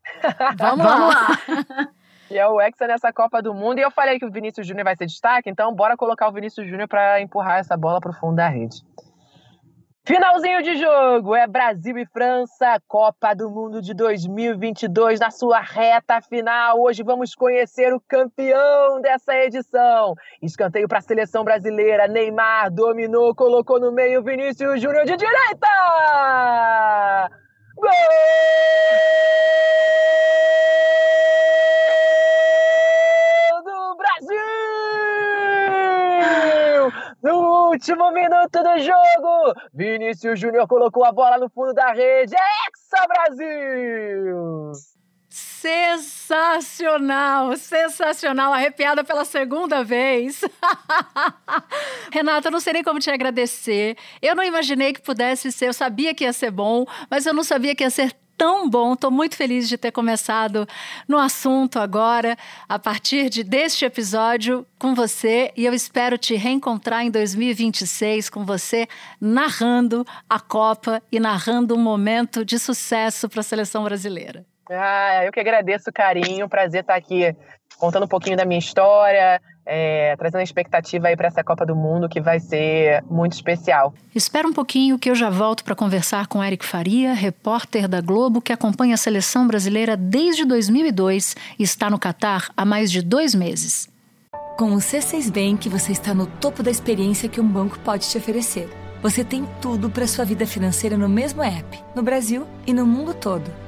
Vamos, 0.56 0.84
Vamos 0.84 1.14
lá. 1.14 1.26
Que 2.28 2.38
é 2.38 2.46
o 2.46 2.60
Hexa 2.60 2.86
nessa 2.86 3.12
Copa 3.12 3.42
do 3.42 3.52
Mundo. 3.52 3.78
E 3.78 3.82
eu 3.82 3.90
falei 3.90 4.18
que 4.18 4.24
o 4.24 4.30
Vinícius 4.30 4.66
Júnior 4.66 4.84
vai 4.84 4.96
ser 4.96 5.06
destaque, 5.06 5.50
então 5.50 5.74
bora 5.74 5.96
colocar 5.96 6.28
o 6.28 6.32
Vinícius 6.32 6.68
Júnior 6.68 6.86
para 6.88 7.20
empurrar 7.20 7.58
essa 7.58 7.76
bola 7.76 8.00
para 8.00 8.10
o 8.10 8.14
fundo 8.14 8.36
da 8.36 8.48
rede. 8.48 8.76
Finalzinho 10.06 10.62
de 10.62 10.76
jogo 10.76 11.34
é 11.34 11.46
Brasil 11.46 11.98
e 11.98 12.06
França, 12.06 12.80
Copa 12.86 13.34
do 13.34 13.50
Mundo 13.50 13.82
de 13.82 13.92
2022 13.92 15.20
na 15.20 15.30
sua 15.30 15.60
reta 15.60 16.22
final. 16.22 16.80
Hoje 16.80 17.02
vamos 17.02 17.34
conhecer 17.34 17.92
o 17.92 18.00
campeão 18.08 19.02
dessa 19.02 19.34
edição. 19.34 20.14
Escanteio 20.40 20.88
para 20.88 21.00
a 21.00 21.02
seleção 21.02 21.44
brasileira. 21.44 22.08
Neymar 22.08 22.70
dominou, 22.72 23.34
colocou 23.34 23.78
no 23.78 23.92
meio 23.92 24.22
Vinícius 24.22 24.80
Júnior 24.80 25.04
de 25.04 25.16
direita. 25.16 25.68
Gol! 27.80 27.90
do 33.64 33.96
Brasil! 33.96 34.38
No 37.22 37.68
último 37.70 38.10
minuto 38.10 38.62
do 38.62 38.78
jogo, 38.78 39.54
Vinícius 39.72 40.40
Júnior 40.40 40.66
colocou 40.66 41.04
a 41.04 41.12
bola 41.12 41.38
no 41.38 41.48
fundo 41.48 41.72
da 41.72 41.92
rede. 41.92 42.34
É 42.34 42.66
Hexa 42.66 43.06
Brasil! 43.06 44.72
Sensacional, 45.60 47.56
sensacional, 47.56 48.52
arrepiada 48.52 49.02
pela 49.02 49.24
segunda 49.24 49.82
vez. 49.82 50.40
Renata, 52.12 52.46
eu 52.46 52.52
não 52.52 52.60
sei 52.60 52.74
nem 52.74 52.84
como 52.84 53.00
te 53.00 53.10
agradecer. 53.10 53.96
Eu 54.22 54.36
não 54.36 54.44
imaginei 54.44 54.92
que 54.92 55.02
pudesse 55.02 55.50
ser, 55.50 55.66
eu 55.66 55.72
sabia 55.72 56.14
que 56.14 56.22
ia 56.22 56.32
ser 56.32 56.52
bom, 56.52 56.86
mas 57.10 57.26
eu 57.26 57.34
não 57.34 57.42
sabia 57.42 57.74
que 57.74 57.82
ia 57.82 57.90
ser 57.90 58.14
tão 58.36 58.70
bom. 58.70 58.92
Estou 58.92 59.10
muito 59.10 59.34
feliz 59.34 59.68
de 59.68 59.76
ter 59.76 59.90
começado 59.90 60.64
no 61.08 61.18
assunto 61.18 61.80
agora, 61.80 62.38
a 62.68 62.78
partir 62.78 63.28
de 63.28 63.42
deste 63.42 63.84
episódio 63.84 64.64
com 64.78 64.94
você. 64.94 65.52
E 65.56 65.66
eu 65.66 65.74
espero 65.74 66.16
te 66.16 66.36
reencontrar 66.36 67.04
em 67.04 67.10
2026 67.10 68.30
com 68.30 68.44
você 68.44 68.86
narrando 69.20 70.06
a 70.30 70.38
Copa 70.38 71.02
e 71.10 71.18
narrando 71.18 71.74
um 71.74 71.82
momento 71.82 72.44
de 72.44 72.60
sucesso 72.60 73.28
para 73.28 73.40
a 73.40 73.42
seleção 73.42 73.82
brasileira. 73.82 74.46
Ah, 74.70 75.24
eu 75.24 75.32
que 75.32 75.40
agradeço 75.40 75.88
o 75.88 75.92
carinho, 75.92 76.48
prazer 76.48 76.82
estar 76.82 76.94
aqui 76.94 77.34
contando 77.78 78.04
um 78.04 78.08
pouquinho 78.08 78.36
da 78.36 78.44
minha 78.44 78.58
história, 78.58 79.40
é, 79.64 80.16
trazendo 80.16 80.40
a 80.40 80.44
expectativa 80.44 81.08
aí 81.08 81.16
para 81.16 81.28
essa 81.28 81.44
Copa 81.44 81.64
do 81.64 81.76
Mundo 81.76 82.08
que 82.08 82.20
vai 82.20 82.40
ser 82.40 83.02
muito 83.04 83.34
especial. 83.34 83.94
Espera 84.14 84.48
um 84.48 84.52
pouquinho 84.52 84.98
que 84.98 85.10
eu 85.10 85.14
já 85.14 85.30
volto 85.30 85.62
para 85.64 85.74
conversar 85.74 86.26
com 86.26 86.42
Eric 86.42 86.64
Faria, 86.64 87.12
repórter 87.12 87.86
da 87.86 88.00
Globo 88.00 88.40
que 88.40 88.52
acompanha 88.52 88.94
a 88.94 88.98
seleção 88.98 89.46
brasileira 89.46 89.96
desde 89.96 90.44
2002 90.44 91.36
e 91.58 91.62
está 91.62 91.88
no 91.88 91.98
Catar 91.98 92.50
há 92.56 92.64
mais 92.64 92.90
de 92.90 93.02
dois 93.02 93.34
meses. 93.34 93.88
Com 94.56 94.72
o 94.72 94.78
C6 94.78 95.30
Bank, 95.30 95.68
você 95.68 95.92
está 95.92 96.12
no 96.12 96.26
topo 96.26 96.62
da 96.62 96.70
experiência 96.70 97.28
que 97.28 97.40
um 97.40 97.46
banco 97.46 97.78
pode 97.80 98.08
te 98.08 98.18
oferecer. 98.18 98.68
Você 99.02 99.22
tem 99.22 99.46
tudo 99.62 99.88
para 99.88 100.08
sua 100.08 100.24
vida 100.24 100.44
financeira 100.44 100.96
no 100.96 101.08
mesmo 101.08 101.42
app, 101.42 101.78
no 101.94 102.02
Brasil 102.02 102.44
e 102.66 102.72
no 102.72 102.84
mundo 102.84 103.14
todo 103.14 103.67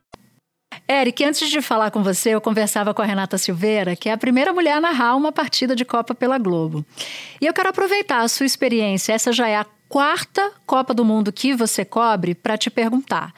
Eric, 0.87 1.23
antes 1.23 1.49
de 1.49 1.61
falar 1.61 1.89
com 1.91 2.03
você, 2.03 2.31
eu 2.31 2.41
conversava 2.41 2.93
com 2.93 3.01
a 3.01 3.05
Renata 3.05 3.37
Silveira, 3.37 3.95
que 3.95 4.09
é 4.09 4.11
a 4.11 4.17
primeira 4.17 4.53
mulher 4.53 4.73
a 4.73 4.81
narrar 4.81 5.15
uma 5.15 5.31
partida 5.31 5.75
de 5.75 5.85
Copa 5.85 6.13
pela 6.13 6.37
Globo. 6.37 6.85
E 7.39 7.45
eu 7.45 7.53
quero 7.53 7.69
aproveitar 7.69 8.21
a 8.21 8.27
sua 8.27 8.45
experiência, 8.45 9.13
essa 9.13 9.31
já 9.31 9.47
é 9.47 9.55
a 9.55 9.65
quarta 9.87 10.51
Copa 10.65 10.93
do 10.93 11.05
Mundo 11.05 11.31
que 11.31 11.53
você 11.53 11.85
cobre, 11.85 12.35
para 12.35 12.57
te 12.57 12.69
perguntar. 12.69 13.33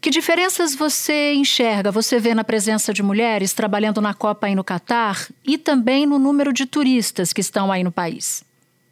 Que 0.00 0.10
diferenças 0.10 0.74
você 0.74 1.34
enxerga, 1.34 1.90
você 1.90 2.18
vê 2.18 2.34
na 2.34 2.44
presença 2.44 2.92
de 2.92 3.02
mulheres 3.02 3.52
trabalhando 3.52 4.00
na 4.00 4.14
Copa 4.14 4.46
aí 4.46 4.54
no 4.54 4.62
Catar 4.62 5.26
e 5.44 5.58
também 5.58 6.06
no 6.06 6.18
número 6.18 6.52
de 6.52 6.64
turistas 6.64 7.32
que 7.32 7.40
estão 7.40 7.72
aí 7.72 7.82
no 7.82 7.90
país? 7.90 8.44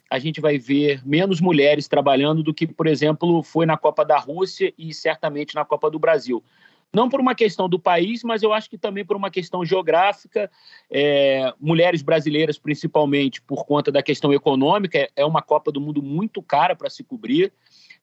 A 0.09 0.19
gente 0.19 0.41
vai 0.41 0.57
ver 0.57 1.01
menos 1.05 1.39
mulheres 1.41 1.87
trabalhando 1.87 2.43
do 2.43 2.53
que, 2.53 2.67
por 2.67 2.85
exemplo, 2.85 3.41
foi 3.43 3.65
na 3.65 3.77
Copa 3.77 4.03
da 4.03 4.17
Rússia 4.17 4.73
e 4.77 4.93
certamente 4.93 5.55
na 5.55 5.63
Copa 5.65 5.89
do 5.89 5.97
Brasil 5.97 6.43
não 6.93 7.09
por 7.09 7.19
uma 7.19 7.35
questão 7.35 7.67
do 7.67 7.77
país, 7.77 8.23
mas 8.23 8.41
eu 8.41 8.53
acho 8.53 8.69
que 8.69 8.77
também 8.77 9.05
por 9.05 9.17
uma 9.17 9.29
questão 9.29 9.65
geográfica. 9.65 10.49
É, 10.89 11.53
mulheres 11.59 12.01
brasileiras, 12.01 12.57
principalmente 12.57 13.41
por 13.41 13.65
conta 13.65 13.91
da 13.91 14.01
questão 14.01 14.33
econômica, 14.33 15.09
é 15.15 15.25
uma 15.25 15.41
Copa 15.41 15.71
do 15.71 15.81
Mundo 15.81 16.01
muito 16.01 16.41
cara 16.41 16.75
para 16.75 16.89
se 16.89 17.03
cobrir. 17.03 17.51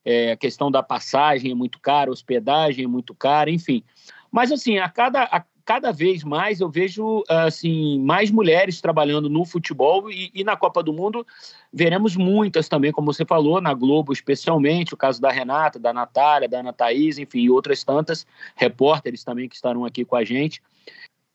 É, 0.05 0.33
a 0.33 0.37
questão 0.37 0.71
da 0.71 0.83
passagem 0.83 1.53
é 1.53 1.55
muito 1.55 1.81
cara, 1.81 2.11
hospedagem 2.11 2.85
é 2.85 2.89
muito 2.89 3.15
cara, 3.15 3.51
enfim. 3.51 3.83
Mas, 4.31 4.51
assim, 4.51 4.79
a 4.79 4.89
cada, 4.89 5.25
a 5.25 5.45
cada 5.65 5.93
vez 5.93 6.25
mais 6.25 6.61
eu 6.61 6.69
vejo 6.69 7.23
assim 7.29 7.99
mais 8.01 8.31
mulheres 8.31 8.81
trabalhando 8.81 9.29
no 9.29 9.45
futebol 9.45 10.11
e, 10.11 10.31
e, 10.35 10.45
na 10.45 10.57
Copa 10.57 10.83
do 10.83 10.93
Mundo 10.93 11.27
veremos 11.73 12.17
muitas 12.17 12.69
também, 12.69 12.93
como 12.93 13.13
você 13.13 13.25
falou, 13.25 13.61
na 13.61 13.73
Globo 13.73 14.13
especialmente, 14.13 14.95
o 14.95 14.97
caso 14.97 15.21
da 15.21 15.31
Renata, 15.31 15.79
da 15.79 15.93
Natália, 15.93 16.49
da 16.49 16.61
Ana 16.61 16.73
Thaís, 16.73 17.19
enfim, 17.19 17.49
outras 17.49 17.83
tantas 17.83 18.27
repórteres 18.57 19.25
também 19.25 19.49
que 19.49 19.55
estarão 19.55 19.85
aqui 19.85 20.05
com 20.05 20.17
a 20.17 20.25
gente. 20.25 20.63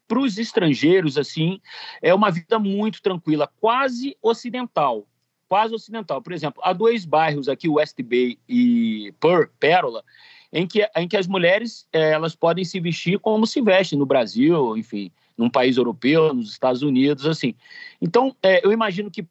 Para 0.08 0.20
os 0.20 0.38
estrangeiros, 0.38 1.18
assim, 1.18 1.60
é 2.02 2.14
uma 2.14 2.32
vida 2.32 2.58
muito 2.58 3.02
tranquila, 3.02 3.50
quase 3.60 4.16
ocidental, 4.22 5.06
quase 5.50 5.74
ocidental. 5.76 6.22
Por 6.22 6.32
exemplo, 6.32 6.62
há 6.64 6.72
dois 6.72 7.04
bairros 7.04 7.50
aqui, 7.50 7.68
West 7.68 8.02
Bay 8.02 8.40
e 8.48 9.14
Pérola, 9.60 10.04
em 10.52 10.66
que, 10.68 10.88
em 10.96 11.08
que 11.08 11.18
as 11.18 11.28
mulheres 11.28 11.88
é, 11.92 12.12
elas 12.12 12.36
podem 12.36 12.64
se 12.64 12.80
vestir 12.80 13.20
como 13.20 13.46
se 13.46 13.62
vestem 13.62 13.98
no 13.98 14.06
Brasil, 14.06 14.78
enfim, 14.78 15.12
num 15.38 15.50
país 15.50 15.78
europeu, 15.78 16.34
nos 16.34 16.50
Estados 16.52 16.82
Unidos, 16.82 17.26
assim. 17.26 17.54
Então, 18.02 18.36
é, 18.42 18.66
eu 18.66 18.72
imagino 18.72 19.12
que 19.12 19.26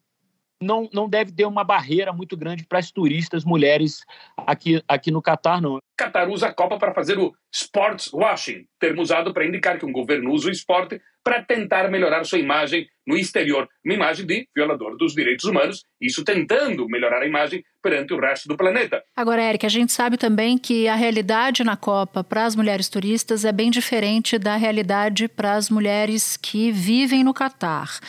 não, 0.61 0.89
não 0.93 1.07
deve 1.07 1.31
ter 1.31 1.45
uma 1.45 1.63
barreira 1.63 2.11
muito 2.11 2.35
grande 2.35 2.65
para 2.65 2.79
as 2.79 2.91
turistas 2.91 3.45
mulheres 3.45 4.03
aqui, 4.37 4.81
aqui 4.87 5.11
no 5.11 5.21
Catar, 5.21 5.61
não. 5.61 5.79
Qatar 5.99 6.29
usa 6.29 6.47
a 6.47 6.53
Copa 6.53 6.77
para 6.77 6.93
fazer 6.93 7.17
o 7.17 7.33
sports 7.51 8.11
washing, 8.13 8.65
termo 8.79 9.01
usado 9.01 9.33
para 9.33 9.45
indicar 9.45 9.77
que 9.79 9.85
um 9.85 9.91
governo 9.91 10.31
usa 10.31 10.49
o 10.49 10.51
esporte 10.51 11.01
para 11.23 11.43
tentar 11.43 11.89
melhorar 11.89 12.23
sua 12.23 12.39
imagem 12.39 12.87
no 13.05 13.17
exterior, 13.17 13.67
uma 13.83 13.93
imagem 13.93 14.25
de 14.25 14.47
violador 14.55 14.95
dos 14.95 15.13
direitos 15.13 15.45
humanos, 15.45 15.83
isso 15.99 16.23
tentando 16.23 16.87
melhorar 16.87 17.21
a 17.21 17.25
imagem 17.25 17.63
perante 17.81 18.13
o 18.13 18.19
resto 18.19 18.47
do 18.47 18.55
planeta. 18.55 19.03
Agora, 19.15 19.41
Eric, 19.41 19.65
a 19.65 19.69
gente 19.69 19.91
sabe 19.91 20.17
também 20.17 20.57
que 20.57 20.87
a 20.87 20.95
realidade 20.95 21.63
na 21.63 21.75
Copa 21.75 22.23
para 22.23 22.45
as 22.45 22.55
mulheres 22.55 22.87
turistas 22.87 23.43
é 23.43 23.51
bem 23.51 23.69
diferente 23.69 24.37
da 24.37 24.55
realidade 24.55 25.27
para 25.27 25.55
as 25.55 25.69
mulheres 25.69 26.37
que 26.37 26.71
vivem 26.71 27.23
no 27.23 27.33
Catar. 27.33 27.99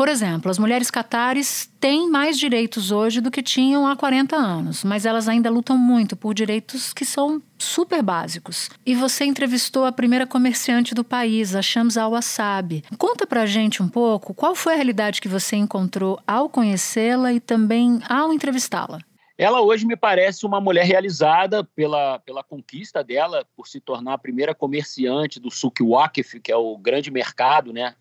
Por 0.00 0.08
exemplo, 0.08 0.50
as 0.50 0.58
mulheres 0.58 0.90
catares 0.90 1.70
têm 1.78 2.08
mais 2.08 2.38
direitos 2.38 2.90
hoje 2.90 3.20
do 3.20 3.30
que 3.30 3.42
tinham 3.42 3.86
há 3.86 3.94
40 3.94 4.34
anos, 4.34 4.82
mas 4.82 5.04
elas 5.04 5.28
ainda 5.28 5.50
lutam 5.50 5.76
muito 5.76 6.16
por 6.16 6.32
direitos 6.32 6.94
que 6.94 7.04
são 7.04 7.42
super 7.58 8.02
básicos. 8.02 8.70
E 8.86 8.94
você 8.94 9.26
entrevistou 9.26 9.84
a 9.84 9.92
primeira 9.92 10.26
comerciante 10.26 10.94
do 10.94 11.04
país, 11.04 11.54
a 11.54 11.60
Shams 11.60 11.98
Al-Wasabi. 11.98 12.82
Conta 12.96 13.26
pra 13.26 13.44
gente 13.44 13.82
um 13.82 13.90
pouco 13.90 14.32
qual 14.32 14.54
foi 14.54 14.72
a 14.72 14.76
realidade 14.76 15.20
que 15.20 15.28
você 15.28 15.56
encontrou 15.56 16.18
ao 16.26 16.48
conhecê-la 16.48 17.34
e 17.34 17.38
também 17.38 18.00
ao 18.08 18.32
entrevistá-la. 18.32 19.00
Ela 19.36 19.60
hoje 19.60 19.86
me 19.86 19.96
parece 19.96 20.46
uma 20.46 20.62
mulher 20.62 20.86
realizada 20.86 21.62
pela, 21.62 22.18
pela 22.20 22.42
conquista 22.42 23.04
dela 23.04 23.46
por 23.54 23.68
se 23.68 23.80
tornar 23.80 24.14
a 24.14 24.18
primeira 24.18 24.54
comerciante 24.54 25.38
do 25.38 25.50
Souk 25.50 25.82
Waqf, 25.82 26.40
que 26.40 26.50
é 26.50 26.56
o 26.56 26.78
grande 26.78 27.10
mercado, 27.10 27.70
né? 27.70 27.94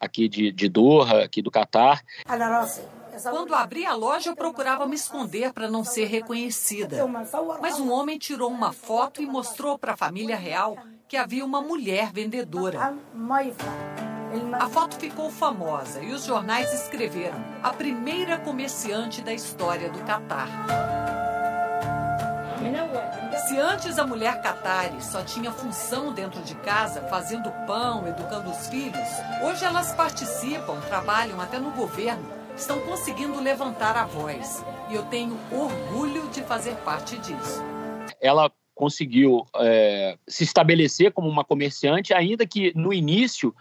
Aqui 0.00 0.28
de, 0.28 0.52
de 0.52 0.68
Doha, 0.68 1.24
aqui 1.24 1.42
do 1.42 1.50
Catar. 1.50 2.02
Quando 3.22 3.54
abri 3.54 3.86
a 3.86 3.94
loja, 3.94 4.30
eu 4.30 4.36
procurava 4.36 4.86
me 4.86 4.94
esconder 4.94 5.52
para 5.52 5.70
não 5.70 5.82
ser 5.82 6.04
reconhecida. 6.04 7.06
Mas 7.60 7.80
um 7.80 7.90
homem 7.90 8.18
tirou 8.18 8.50
uma 8.50 8.72
foto 8.72 9.22
e 9.22 9.26
mostrou 9.26 9.78
para 9.78 9.94
a 9.94 9.96
família 9.96 10.36
real 10.36 10.76
que 11.08 11.16
havia 11.16 11.44
uma 11.44 11.62
mulher 11.62 12.12
vendedora. 12.12 12.94
A 14.58 14.68
foto 14.68 14.96
ficou 14.96 15.30
famosa 15.30 16.02
e 16.02 16.12
os 16.12 16.24
jornais 16.24 16.72
escreveram: 16.74 17.42
a 17.62 17.72
primeira 17.72 18.38
comerciante 18.38 19.22
da 19.22 19.32
história 19.32 19.88
do 19.88 20.00
Catar. 20.04 21.35
Se 23.46 23.58
antes 23.58 23.98
a 23.98 24.06
mulher 24.06 24.40
catari 24.40 25.02
só 25.02 25.22
tinha 25.22 25.52
função 25.52 26.12
dentro 26.12 26.42
de 26.42 26.54
casa, 26.56 27.02
fazendo 27.02 27.50
pão, 27.66 28.06
educando 28.08 28.50
os 28.50 28.68
filhos, 28.68 29.08
hoje 29.44 29.64
elas 29.64 29.92
participam, 29.94 30.80
trabalham 30.88 31.40
até 31.40 31.58
no 31.58 31.70
governo, 31.70 32.24
estão 32.56 32.80
conseguindo 32.80 33.40
levantar 33.40 33.96
a 33.96 34.04
voz. 34.04 34.64
E 34.90 34.94
eu 34.94 35.04
tenho 35.04 35.38
orgulho 35.52 36.28
de 36.30 36.42
fazer 36.42 36.74
parte 36.76 37.16
disso. 37.18 37.62
Ela 38.20 38.50
conseguiu 38.74 39.46
é, 39.56 40.18
se 40.28 40.44
estabelecer 40.44 41.12
como 41.12 41.28
uma 41.28 41.44
comerciante, 41.44 42.12
ainda 42.12 42.46
que 42.46 42.72
no 42.76 42.92
início 42.92 43.54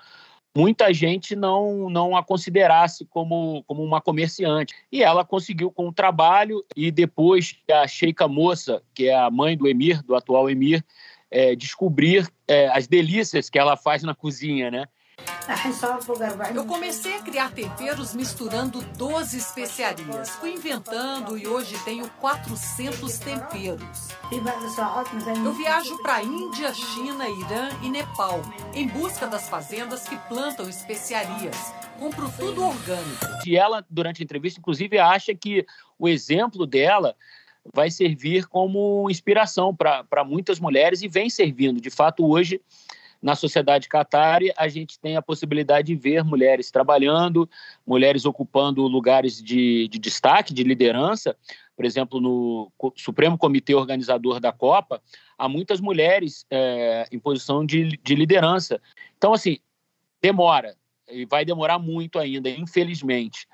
muita 0.56 0.94
gente 0.94 1.36
não, 1.36 1.90
não 1.90 2.16
a 2.16 2.24
considerasse 2.24 3.06
como, 3.06 3.64
como 3.68 3.84
uma 3.84 4.00
comerciante. 4.00 4.74
E 4.92 5.04
ela 5.04 5.26
conseguiu 5.26 5.70
com 5.70 5.90
o 5.90 5.94
trabalho, 5.94 6.64
e 6.76 6.90
depois 6.90 7.58
a 7.70 7.86
Sheikha 7.88 8.28
Moça, 8.28 8.82
que 8.94 9.10
é 9.10 9.16
a 9.16 9.30
mãe 9.30 9.58
do 9.58 9.68
Emir, 9.68 10.02
do 10.04 10.16
atual 10.16 10.50
Emir, 10.50 10.84
é, 11.30 11.56
descobrir 11.56 12.28
é, 12.48 12.70
as 12.70 12.88
delícias 12.88 13.50
que 13.50 13.60
ela 13.60 13.76
faz 13.76 14.04
na 14.04 14.16
cozinha, 14.16 14.72
né? 14.72 14.88
Eu 16.54 16.66
comecei 16.66 17.16
a 17.16 17.22
criar 17.22 17.52
temperos 17.52 18.14
misturando 18.16 18.82
12 18.98 19.38
especiarias. 19.38 20.32
Fui 20.32 20.54
inventando 20.54 21.38
e 21.38 21.48
hoje 21.48 21.78
tenho 21.86 22.10
400 22.20 23.18
temperos. 23.20 24.10
Eu 25.44 25.54
viajo 25.54 26.02
para 26.02 26.24
Índia, 26.24 26.74
China, 26.74 27.30
Irã 27.30 27.70
e 27.84 27.90
Nepal 27.90 28.42
em 28.74 28.88
busca 28.88 29.28
das 29.28 29.48
fazendas 29.48 30.08
que 30.08 30.18
plantam 30.28 30.68
especiarias. 30.68 31.74
Compro 32.00 32.32
tudo 32.38 32.64
orgânico. 32.64 33.26
E 33.46 33.56
ela, 33.56 33.86
durante 33.90 34.22
a 34.22 34.26
entrevista, 34.26 34.60
inclusive, 34.60 34.98
acha 34.98 35.34
que 35.34 35.66
o 35.98 36.10
exemplo 36.10 36.66
dela 36.66 37.16
vai 37.74 37.90
servir 37.90 38.46
como 38.48 39.10
inspiração 39.10 39.76
para 39.76 40.24
muitas 40.24 40.60
mulheres 40.60 41.02
e 41.02 41.08
vem 41.08 41.30
servindo. 41.30 41.80
De 41.80 41.90
fato, 41.90 42.26
hoje 42.26 42.62
na 43.22 43.36
sociedade 43.36 43.88
catari, 43.88 44.52
a 44.58 44.68
gente 44.68 45.00
tem 45.00 45.16
a 45.16 45.22
possibilidade 45.22 45.88
de 45.88 45.96
ver 45.96 46.24
mulheres 46.24 46.70
trabalhando, 46.72 47.50
mulheres 47.86 48.26
ocupando 48.26 48.88
lugares 48.88 49.42
de, 49.42 49.88
de 49.88 50.00
destaque, 50.00 50.54
de 50.54 50.64
liderança. 50.64 51.36
Por 51.76 51.86
exemplo, 51.86 52.22
no 52.22 52.72
Supremo 52.96 53.38
Comitê 53.38 53.76
Organizador 53.76 54.40
da 54.40 54.52
Copa, 54.52 55.02
há 55.38 55.50
muitas 55.50 55.82
mulheres 55.82 56.46
é, 56.50 57.08
em 57.12 57.20
posição 57.20 57.66
de, 57.66 57.98
de 57.98 58.16
liderança. 58.16 58.82
Então, 59.18 59.34
assim, 59.34 59.58
demora, 60.22 60.76
e 61.10 61.26
vai 61.26 61.44
demorar 61.44 61.80
muito 61.80 62.18
ainda, 62.18 62.50
infelizmente. 62.50 63.48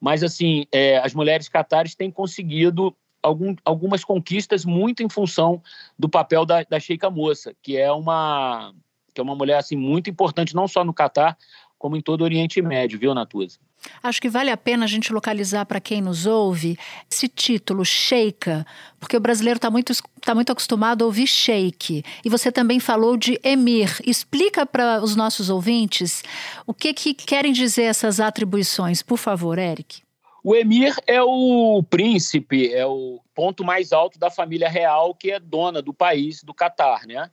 Mas, 0.00 0.22
assim, 0.22 0.66
é, 0.72 0.98
as 0.98 1.14
mulheres 1.14 1.48
catares 1.48 1.94
têm 1.94 2.10
conseguido 2.10 2.94
algum, 3.22 3.54
algumas 3.64 4.04
conquistas 4.04 4.64
muito 4.64 5.02
em 5.02 5.08
função 5.08 5.62
do 5.98 6.08
papel 6.08 6.44
da, 6.44 6.62
da 6.62 6.80
Sheikha 6.80 7.10
Moça, 7.10 7.54
que 7.62 7.76
é 7.76 7.90
uma 7.92 8.72
que 9.18 9.20
é 9.20 9.24
uma 9.24 9.34
mulher 9.34 9.58
assim 9.58 9.74
muito 9.74 10.08
importante 10.08 10.54
não 10.54 10.68
só 10.68 10.84
no 10.84 10.94
Catar, 10.94 11.36
como 11.76 11.96
em 11.96 12.00
todo 12.00 12.20
o 12.20 12.24
Oriente 12.24 12.62
Médio, 12.62 13.00
viu, 13.00 13.12
Natuza? 13.12 13.58
Acho 14.00 14.20
que 14.20 14.28
vale 14.28 14.50
a 14.50 14.56
pena 14.56 14.84
a 14.84 14.88
gente 14.88 15.12
localizar 15.12 15.66
para 15.66 15.80
quem 15.80 16.00
nos 16.00 16.24
ouve 16.24 16.78
esse 17.10 17.26
título, 17.26 17.84
Sheikha, 17.84 18.64
porque 19.00 19.16
o 19.16 19.20
brasileiro 19.20 19.58
está 19.58 19.70
muito, 19.70 19.92
tá 20.20 20.34
muito 20.36 20.52
acostumado 20.52 21.02
a 21.02 21.06
ouvir 21.06 21.26
Sheik. 21.26 22.04
E 22.24 22.30
você 22.30 22.52
também 22.52 22.78
falou 22.78 23.16
de 23.16 23.40
Emir. 23.42 24.00
Explica 24.06 24.64
para 24.64 25.02
os 25.02 25.16
nossos 25.16 25.50
ouvintes 25.50 26.22
o 26.64 26.72
que, 26.72 26.94
que 26.94 27.12
querem 27.14 27.52
dizer 27.52 27.84
essas 27.84 28.20
atribuições, 28.20 29.02
por 29.02 29.18
favor, 29.18 29.58
Eric. 29.58 30.02
O 30.44 30.54
Emir 30.54 30.94
é 31.06 31.22
o 31.22 31.82
príncipe, 31.90 32.72
é 32.72 32.86
o 32.86 33.20
ponto 33.34 33.64
mais 33.64 33.92
alto 33.92 34.18
da 34.18 34.30
família 34.30 34.68
real 34.68 35.12
que 35.14 35.32
é 35.32 35.40
dona 35.40 35.82
do 35.82 35.92
país, 35.92 36.42
do 36.42 36.54
Catar, 36.54 37.04
né? 37.06 37.30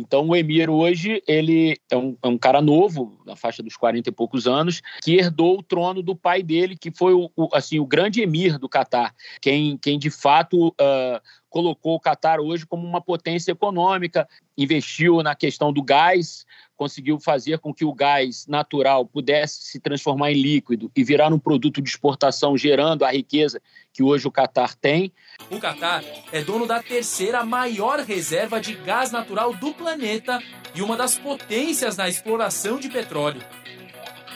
Então, 0.00 0.28
o 0.28 0.34
Emir 0.34 0.68
hoje, 0.68 1.22
ele 1.26 1.78
é 1.88 1.96
um, 1.96 2.16
é 2.20 2.26
um, 2.26 2.36
cara 2.36 2.60
novo, 2.60 3.20
na 3.24 3.36
faixa 3.36 3.62
dos 3.62 3.76
40 3.76 4.08
e 4.08 4.12
poucos 4.12 4.46
anos, 4.46 4.82
que 5.00 5.14
herdou 5.14 5.58
o 5.58 5.62
trono 5.62 6.02
do 6.02 6.16
pai 6.16 6.42
dele, 6.42 6.76
que 6.76 6.90
foi 6.90 7.14
o, 7.14 7.30
o 7.36 7.48
assim, 7.52 7.78
o 7.78 7.86
grande 7.86 8.20
Emir 8.20 8.58
do 8.58 8.68
Catar, 8.68 9.14
quem, 9.40 9.78
quem 9.78 9.96
de 9.96 10.10
fato 10.10 10.68
uh, 10.68 11.20
colocou 11.48 11.94
o 11.94 12.00
Catar 12.00 12.40
hoje 12.40 12.66
como 12.66 12.84
uma 12.84 13.00
potência 13.00 13.52
econômica, 13.52 14.28
investiu 14.58 15.22
na 15.22 15.36
questão 15.36 15.72
do 15.72 15.80
gás, 15.80 16.44
conseguiu 16.76 17.18
fazer 17.18 17.58
com 17.58 17.72
que 17.72 17.84
o 17.84 17.92
gás 17.92 18.46
natural 18.46 19.06
pudesse 19.06 19.64
se 19.64 19.80
transformar 19.80 20.32
em 20.32 20.40
líquido 20.40 20.90
e 20.94 21.04
virar 21.04 21.32
um 21.32 21.38
produto 21.38 21.80
de 21.80 21.88
exportação, 21.88 22.56
gerando 22.56 23.04
a 23.04 23.10
riqueza 23.10 23.60
que 23.92 24.02
hoje 24.02 24.26
o 24.26 24.30
Catar 24.30 24.74
tem. 24.74 25.12
O 25.50 25.58
Catar 25.58 26.04
é 26.32 26.42
dono 26.42 26.66
da 26.66 26.82
terceira 26.82 27.44
maior 27.44 28.00
reserva 28.00 28.60
de 28.60 28.74
gás 28.74 29.10
natural 29.10 29.54
do 29.54 29.72
planeta 29.72 30.42
e 30.74 30.82
uma 30.82 30.96
das 30.96 31.16
potências 31.16 31.96
na 31.96 32.08
exploração 32.08 32.78
de 32.78 32.88
petróleo. 32.88 33.42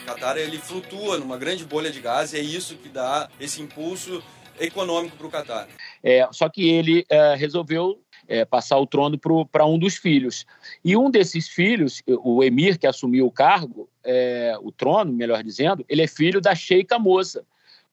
O 0.02 0.06
Catar 0.06 0.36
ele 0.36 0.58
flutua 0.58 1.18
numa 1.18 1.36
grande 1.36 1.64
bolha 1.64 1.90
de 1.90 2.00
gás 2.00 2.32
e 2.32 2.38
é 2.38 2.40
isso 2.40 2.76
que 2.76 2.88
dá 2.88 3.28
esse 3.38 3.60
impulso 3.60 4.22
econômico 4.58 5.16
para 5.16 5.26
o 5.26 5.30
Catar. 5.30 5.68
É, 6.02 6.26
só 6.32 6.48
que 6.48 6.68
ele 6.68 7.04
é, 7.08 7.34
resolveu 7.34 8.00
é, 8.28 8.44
passar 8.44 8.78
o 8.78 8.86
trono 8.86 9.18
para 9.50 9.66
um 9.66 9.78
dos 9.78 9.96
filhos. 9.96 10.46
E 10.84 10.96
um 10.96 11.10
desses 11.10 11.48
filhos, 11.48 12.02
o 12.06 12.44
emir 12.44 12.78
que 12.78 12.86
assumiu 12.86 13.26
o 13.26 13.32
cargo, 13.32 13.88
é, 14.04 14.54
o 14.60 14.70
trono, 14.70 15.12
melhor 15.12 15.42
dizendo, 15.42 15.84
ele 15.88 16.02
é 16.02 16.06
filho 16.06 16.40
da 16.40 16.54
Sheikha 16.54 16.98
Moça. 16.98 17.44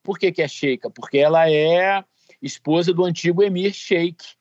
Por 0.03 0.19
que, 0.19 0.31
que 0.31 0.41
é 0.41 0.47
Sheikha? 0.47 0.89
Porque 0.89 1.17
ela 1.17 1.49
é 1.49 2.03
esposa 2.41 2.93
do 2.93 3.05
antigo 3.05 3.41
emir 3.41 3.73
Sheikh. 3.73 4.35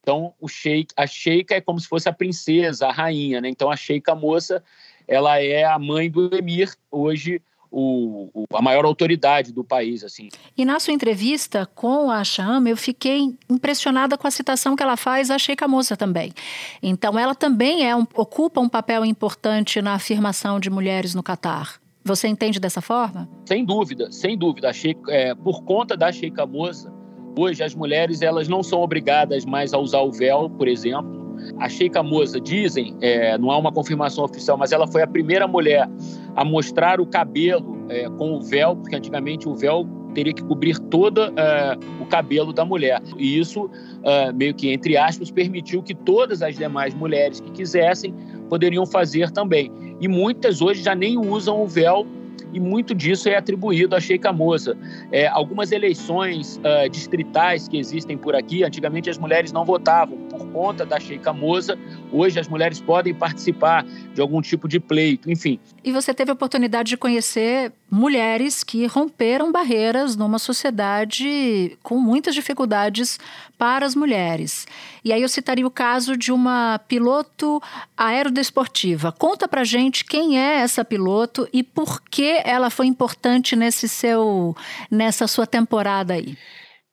Então, 0.00 0.34
o 0.38 0.48
sheik, 0.48 0.92
a 0.96 1.06
Sheikha 1.06 1.54
é 1.54 1.60
como 1.62 1.80
se 1.80 1.88
fosse 1.88 2.08
a 2.08 2.12
princesa, 2.12 2.88
a 2.88 2.92
rainha. 2.92 3.40
Né? 3.40 3.48
Então, 3.48 3.70
a 3.70 3.76
Sheikha 3.76 4.14
Moça 4.14 4.62
ela 5.06 5.40
é 5.40 5.64
a 5.64 5.78
mãe 5.78 6.10
do 6.10 6.34
emir, 6.34 6.74
hoje 6.90 7.40
o, 7.74 8.30
o, 8.32 8.44
a 8.54 8.62
maior 8.62 8.84
autoridade 8.84 9.52
do 9.52 9.64
país. 9.64 10.04
assim. 10.04 10.28
E 10.56 10.64
na 10.64 10.78
sua 10.78 10.94
entrevista 10.94 11.66
com 11.74 12.08
a 12.08 12.22
Chama, 12.22 12.68
eu 12.68 12.76
fiquei 12.76 13.34
impressionada 13.50 14.16
com 14.16 14.28
a 14.28 14.30
citação 14.30 14.76
que 14.76 14.82
ela 14.82 14.96
faz 14.96 15.30
à 15.30 15.38
Sheikha 15.38 15.66
Moça 15.66 15.96
também. 15.96 16.32
Então, 16.80 17.18
ela 17.18 17.34
também 17.34 17.84
é 17.88 17.96
um, 17.96 18.06
ocupa 18.14 18.60
um 18.60 18.68
papel 18.68 19.04
importante 19.04 19.82
na 19.82 19.94
afirmação 19.94 20.60
de 20.60 20.70
mulheres 20.70 21.14
no 21.14 21.22
Catar. 21.22 21.80
Você 22.04 22.28
entende 22.28 22.60
dessa 22.60 22.80
forma? 22.80 23.28
Sem 23.46 23.64
dúvida, 23.64 24.12
sem 24.12 24.38
dúvida. 24.38 24.72
Sheikha, 24.72 25.10
é, 25.10 25.34
por 25.34 25.64
conta 25.64 25.96
da 25.96 26.12
Sheikha 26.12 26.46
Moça, 26.46 26.92
hoje 27.36 27.64
as 27.64 27.74
mulheres 27.74 28.22
elas 28.22 28.46
não 28.46 28.62
são 28.62 28.80
obrigadas 28.80 29.44
mais 29.44 29.74
a 29.74 29.78
usar 29.78 30.00
o 30.00 30.12
véu, 30.12 30.48
por 30.48 30.68
exemplo. 30.68 31.23
A 31.58 31.68
Sheikha 31.68 32.02
Moça, 32.02 32.40
dizem, 32.40 32.96
é, 33.00 33.36
não 33.38 33.50
há 33.50 33.58
uma 33.58 33.72
confirmação 33.72 34.24
oficial, 34.24 34.56
mas 34.56 34.72
ela 34.72 34.86
foi 34.86 35.02
a 35.02 35.06
primeira 35.06 35.46
mulher 35.46 35.88
a 36.34 36.44
mostrar 36.44 37.00
o 37.00 37.06
cabelo 37.06 37.84
é, 37.88 38.08
com 38.10 38.34
o 38.34 38.42
véu, 38.42 38.76
porque 38.76 38.96
antigamente 38.96 39.48
o 39.48 39.54
véu 39.54 39.86
teria 40.14 40.32
que 40.32 40.42
cobrir 40.42 40.78
todo 40.78 41.18
uh, 41.18 42.00
o 42.00 42.06
cabelo 42.06 42.52
da 42.52 42.64
mulher. 42.64 43.02
E 43.18 43.38
isso, 43.38 43.64
uh, 43.64 44.32
meio 44.32 44.54
que 44.54 44.72
entre 44.72 44.96
aspas, 44.96 45.30
permitiu 45.30 45.82
que 45.82 45.94
todas 45.94 46.40
as 46.40 46.56
demais 46.56 46.94
mulheres 46.94 47.40
que 47.40 47.50
quisessem 47.50 48.14
poderiam 48.48 48.86
fazer 48.86 49.30
também. 49.30 49.70
E 50.00 50.08
muitas 50.08 50.62
hoje 50.62 50.82
já 50.82 50.94
nem 50.94 51.18
usam 51.18 51.60
o 51.60 51.66
véu 51.66 52.06
e 52.52 52.60
muito 52.60 52.94
disso 52.94 53.28
é 53.28 53.36
atribuído 53.36 53.96
a 53.96 54.00
Sheikha 54.00 54.32
Moza. 54.32 54.76
É, 55.10 55.26
algumas 55.26 55.72
eleições 55.72 56.58
uh, 56.58 56.88
distritais 56.88 57.66
que 57.66 57.76
existem 57.76 58.16
por 58.16 58.36
aqui, 58.36 58.62
antigamente 58.62 59.10
as 59.10 59.18
mulheres 59.18 59.52
não 59.52 59.64
votavam 59.64 60.23
por 60.34 60.46
conta 60.48 60.84
da 60.84 60.98
Sheikha 60.98 61.32
Moza, 61.32 61.78
hoje 62.10 62.40
as 62.40 62.48
mulheres 62.48 62.80
podem 62.80 63.14
participar 63.14 63.84
de 64.12 64.20
algum 64.20 64.42
tipo 64.42 64.66
de 64.66 64.80
pleito, 64.80 65.30
enfim. 65.30 65.60
E 65.84 65.92
você 65.92 66.12
teve 66.12 66.32
a 66.32 66.34
oportunidade 66.34 66.88
de 66.88 66.96
conhecer 66.96 67.72
mulheres 67.88 68.64
que 68.64 68.84
romperam 68.86 69.52
barreiras 69.52 70.16
numa 70.16 70.40
sociedade 70.40 71.78
com 71.84 71.98
muitas 71.98 72.34
dificuldades 72.34 73.20
para 73.56 73.86
as 73.86 73.94
mulheres. 73.94 74.66
E 75.04 75.12
aí 75.12 75.22
eu 75.22 75.28
citaria 75.28 75.64
o 75.64 75.70
caso 75.70 76.16
de 76.16 76.32
uma 76.32 76.80
piloto 76.88 77.62
aerodesportiva. 77.96 79.12
Conta 79.12 79.46
pra 79.46 79.62
gente 79.62 80.04
quem 80.04 80.40
é 80.40 80.56
essa 80.56 80.84
piloto 80.84 81.48
e 81.52 81.62
por 81.62 82.02
que 82.02 82.40
ela 82.44 82.70
foi 82.70 82.86
importante 82.86 83.54
nesse 83.54 83.88
seu 83.88 84.56
nessa 84.90 85.28
sua 85.28 85.46
temporada 85.46 86.14
aí 86.14 86.36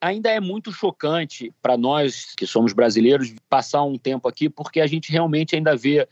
ainda 0.01 0.29
é 0.29 0.39
muito 0.39 0.71
chocante 0.71 1.53
para 1.61 1.77
nós 1.77 2.33
que 2.35 2.47
somos 2.47 2.73
brasileiros 2.73 3.33
passar 3.47 3.83
um 3.83 3.97
tempo 3.97 4.27
aqui, 4.27 4.49
porque 4.49 4.81
a 4.81 4.87
gente 4.87 5.11
realmente 5.11 5.55
ainda 5.55 5.75
vê 5.75 6.07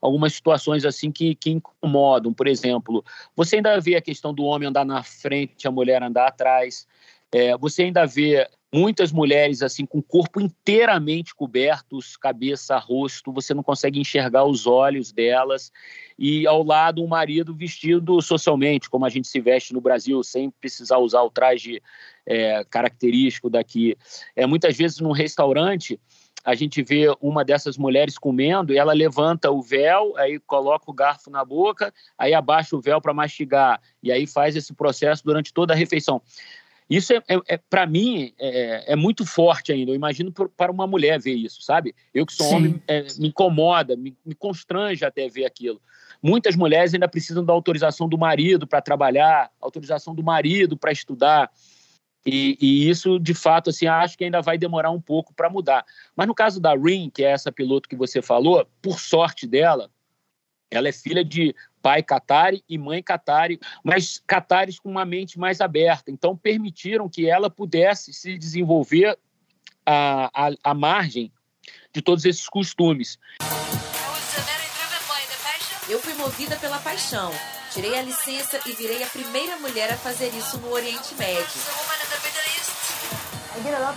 algumas 0.00 0.34
situações 0.34 0.84
assim 0.84 1.12
que, 1.12 1.34
que 1.34 1.50
incomodam. 1.50 2.32
Por 2.32 2.46
exemplo, 2.46 3.04
você 3.36 3.56
ainda 3.56 3.78
vê 3.80 3.96
a 3.96 4.02
questão 4.02 4.34
do 4.34 4.44
homem 4.44 4.68
andar 4.68 4.84
na 4.84 5.02
frente, 5.02 5.68
a 5.68 5.70
mulher 5.70 6.02
andar 6.02 6.28
atrás. 6.28 6.86
É, 7.34 7.56
você 7.56 7.82
ainda 7.82 8.06
vê 8.06 8.48
muitas 8.72 9.10
mulheres 9.10 9.60
assim 9.60 9.84
com 9.84 9.98
o 9.98 10.02
corpo 10.02 10.40
inteiramente 10.40 11.34
cobertos, 11.34 12.16
cabeça, 12.16 12.78
rosto, 12.78 13.32
você 13.32 13.52
não 13.52 13.62
consegue 13.64 13.98
enxergar 13.98 14.44
os 14.44 14.68
olhos 14.68 15.10
delas 15.10 15.72
e 16.16 16.46
ao 16.46 16.62
lado 16.62 17.02
um 17.02 17.08
marido 17.08 17.52
vestido 17.52 18.22
socialmente, 18.22 18.88
como 18.88 19.04
a 19.04 19.08
gente 19.08 19.26
se 19.26 19.40
veste 19.40 19.74
no 19.74 19.80
Brasil, 19.80 20.22
sem 20.22 20.48
precisar 20.48 20.98
usar 20.98 21.22
o 21.22 21.30
traje 21.30 21.82
é, 22.24 22.64
característico 22.70 23.50
daqui. 23.50 23.96
É 24.36 24.46
muitas 24.46 24.76
vezes 24.76 25.00
num 25.00 25.10
restaurante 25.10 25.98
a 26.44 26.54
gente 26.54 26.84
vê 26.84 27.06
uma 27.20 27.44
dessas 27.44 27.76
mulheres 27.76 28.16
comendo 28.16 28.72
e 28.72 28.78
ela 28.78 28.92
levanta 28.92 29.50
o 29.50 29.60
véu, 29.60 30.16
aí 30.18 30.38
coloca 30.38 30.88
o 30.88 30.94
garfo 30.94 31.30
na 31.30 31.44
boca, 31.44 31.92
aí 32.16 32.32
abaixa 32.32 32.76
o 32.76 32.80
véu 32.80 33.00
para 33.00 33.12
mastigar 33.12 33.80
e 34.00 34.12
aí 34.12 34.24
faz 34.24 34.54
esse 34.54 34.72
processo 34.72 35.24
durante 35.24 35.52
toda 35.52 35.72
a 35.72 35.76
refeição. 35.76 36.22
Isso, 36.88 37.12
é, 37.14 37.16
é, 37.28 37.40
é 37.48 37.56
para 37.56 37.86
mim, 37.86 38.32
é, 38.38 38.92
é, 38.92 38.96
muito 38.96 39.24
forte 39.24 39.72
ainda. 39.72 39.90
Eu 39.90 39.94
imagino 39.94 40.32
para 40.32 40.70
uma 40.70 40.86
mulher 40.86 41.18
ver 41.18 41.34
isso, 41.34 41.62
sabe? 41.62 41.94
Eu 42.12 42.26
que 42.26 42.34
sou 42.34 42.46
Sim. 42.46 42.54
homem, 42.56 42.82
é, 42.86 43.02
me 43.18 43.28
incomoda, 43.28 43.96
me, 43.96 44.16
me 44.24 44.34
constrange 44.34 45.04
até 45.04 45.28
ver 45.28 45.46
aquilo. 45.46 45.80
Muitas 46.22 46.54
mulheres 46.56 46.92
ainda 46.92 47.08
precisam 47.08 47.44
da 47.44 47.52
autorização 47.52 48.08
do 48.08 48.18
marido 48.18 48.66
para 48.66 48.82
trabalhar, 48.82 49.50
autorização 49.60 50.14
do 50.14 50.22
marido 50.22 50.76
para 50.76 50.92
estudar. 50.92 51.50
E, 52.26 52.56
e, 52.60 52.88
isso, 52.88 53.18
de 53.18 53.34
fato, 53.34 53.70
assim, 53.70 53.86
acho 53.86 54.16
que 54.16 54.24
ainda 54.24 54.40
vai 54.40 54.56
demorar 54.56 54.90
um 54.90 55.00
pouco 55.00 55.34
para 55.34 55.50
mudar. 55.50 55.84
Mas 56.16 56.26
no 56.26 56.34
caso 56.34 56.60
da 56.60 56.74
Rin, 56.74 57.10
que 57.10 57.24
é 57.24 57.30
essa 57.30 57.52
piloto 57.52 57.88
que 57.88 57.96
você 57.96 58.22
falou, 58.22 58.66
por 58.80 58.98
sorte 58.98 59.46
dela, 59.46 59.90
ela 60.70 60.88
é 60.88 60.92
filha 60.92 61.24
de 61.24 61.54
pai 61.84 62.02
Qatari 62.02 62.64
e 62.66 62.78
mãe 62.78 63.02
Qatari, 63.02 63.60
mas 63.84 64.18
Qataris 64.26 64.78
com 64.78 64.88
uma 64.88 65.04
mente 65.04 65.38
mais 65.38 65.60
aberta. 65.60 66.10
Então, 66.10 66.34
permitiram 66.34 67.10
que 67.10 67.28
ela 67.28 67.50
pudesse 67.50 68.10
se 68.14 68.38
desenvolver 68.38 69.18
à, 69.84 70.30
à, 70.32 70.50
à 70.64 70.72
margem 70.72 71.30
de 71.92 72.00
todos 72.00 72.24
esses 72.24 72.48
costumes. 72.48 73.18
Eu 75.86 76.00
fui 76.00 76.14
movida 76.14 76.56
pela 76.56 76.78
paixão. 76.78 77.30
Tirei 77.70 77.98
a 77.98 78.02
licença 78.02 78.58
e 78.66 78.72
virei 78.72 79.02
a 79.02 79.06
primeira 79.06 79.58
mulher 79.58 79.92
a 79.92 79.96
fazer 79.98 80.28
isso 80.28 80.56
no 80.60 80.70
Oriente 80.70 81.14
Médio. 81.16 81.60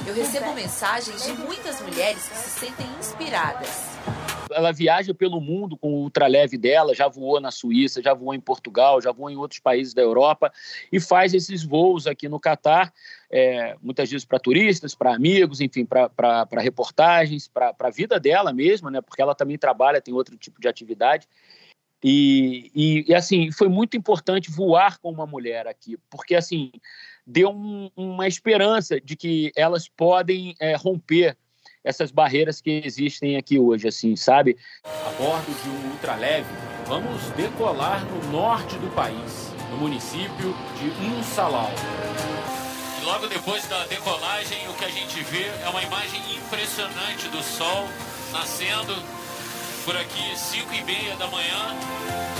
Eu 0.05 0.13
recebo 0.13 0.53
mensagens 0.53 1.23
de 1.23 1.31
muitas 1.31 1.79
mulheres 1.79 2.27
que 2.27 2.35
se 2.35 2.59
sentem 2.59 2.85
inspiradas 2.99 4.16
ela 4.51 4.71
viaja 4.71 5.13
pelo 5.13 5.39
mundo 5.39 5.77
com 5.77 5.93
o 5.93 6.03
ultraleve 6.03 6.57
dela, 6.57 6.93
já 6.93 7.07
voou 7.07 7.39
na 7.39 7.51
Suíça, 7.51 8.01
já 8.01 8.13
voou 8.13 8.33
em 8.33 8.39
Portugal, 8.39 9.01
já 9.01 9.11
voou 9.11 9.29
em 9.29 9.35
outros 9.35 9.59
países 9.59 9.93
da 9.93 10.01
Europa 10.01 10.51
e 10.91 10.99
faz 10.99 11.33
esses 11.33 11.63
voos 11.63 12.07
aqui 12.07 12.27
no 12.27 12.39
Catar, 12.39 12.93
é, 13.29 13.75
muitas 13.81 14.09
vezes 14.09 14.25
para 14.25 14.39
turistas, 14.39 14.95
para 14.95 15.13
amigos, 15.13 15.61
enfim, 15.61 15.85
para 15.85 16.47
reportagens, 16.59 17.47
para 17.47 17.75
a 17.77 17.89
vida 17.89 18.19
dela 18.19 18.53
mesma, 18.53 18.91
né? 18.91 19.01
Porque 19.01 19.21
ela 19.21 19.35
também 19.35 19.57
trabalha, 19.57 20.01
tem 20.01 20.13
outro 20.13 20.37
tipo 20.37 20.61
de 20.61 20.67
atividade. 20.67 21.27
E, 22.03 22.71
e, 22.75 23.05
e, 23.07 23.15
assim, 23.15 23.51
foi 23.51 23.67
muito 23.67 23.97
importante 23.97 24.51
voar 24.51 24.99
com 24.99 25.09
uma 25.09 25.25
mulher 25.25 25.65
aqui, 25.67 25.97
porque 26.09 26.35
assim 26.35 26.71
deu 27.25 27.49
um, 27.49 27.89
uma 27.95 28.27
esperança 28.27 29.01
de 29.01 29.15
que 29.15 29.51
elas 29.55 29.89
podem 29.89 30.55
é, 30.59 30.75
romper 30.75 31.35
essas 31.87 32.11
barreiras 32.11 32.59
que 32.59 32.81
existem 32.83 33.37
aqui 33.37 33.57
hoje, 33.57 33.87
assim, 33.87 34.15
sabe? 34.15 34.57
A 34.83 35.09
bordo 35.11 35.63
de 35.63 35.69
um 35.69 35.91
ultraleve, 35.91 36.45
vamos 36.85 37.21
decolar 37.31 38.03
no 38.05 38.31
norte 38.31 38.75
do 38.77 38.93
país, 38.93 39.53
no 39.71 39.77
município 39.77 40.53
de 40.77 40.89
Unsalau. 41.07 41.71
E 43.01 43.05
logo 43.05 43.27
depois 43.27 43.65
da 43.67 43.85
decolagem, 43.85 44.67
o 44.67 44.73
que 44.73 44.85
a 44.85 44.89
gente 44.89 45.21
vê 45.23 45.45
é 45.63 45.69
uma 45.69 45.81
imagem 45.81 46.19
impressionante 46.35 47.29
do 47.29 47.41
sol 47.41 47.87
nascendo 48.33 48.93
por 49.85 49.95
aqui, 49.95 50.37
5 50.37 50.73
e 50.73 50.83
meia 50.83 51.15
da 51.15 51.27
manhã 51.27 52.36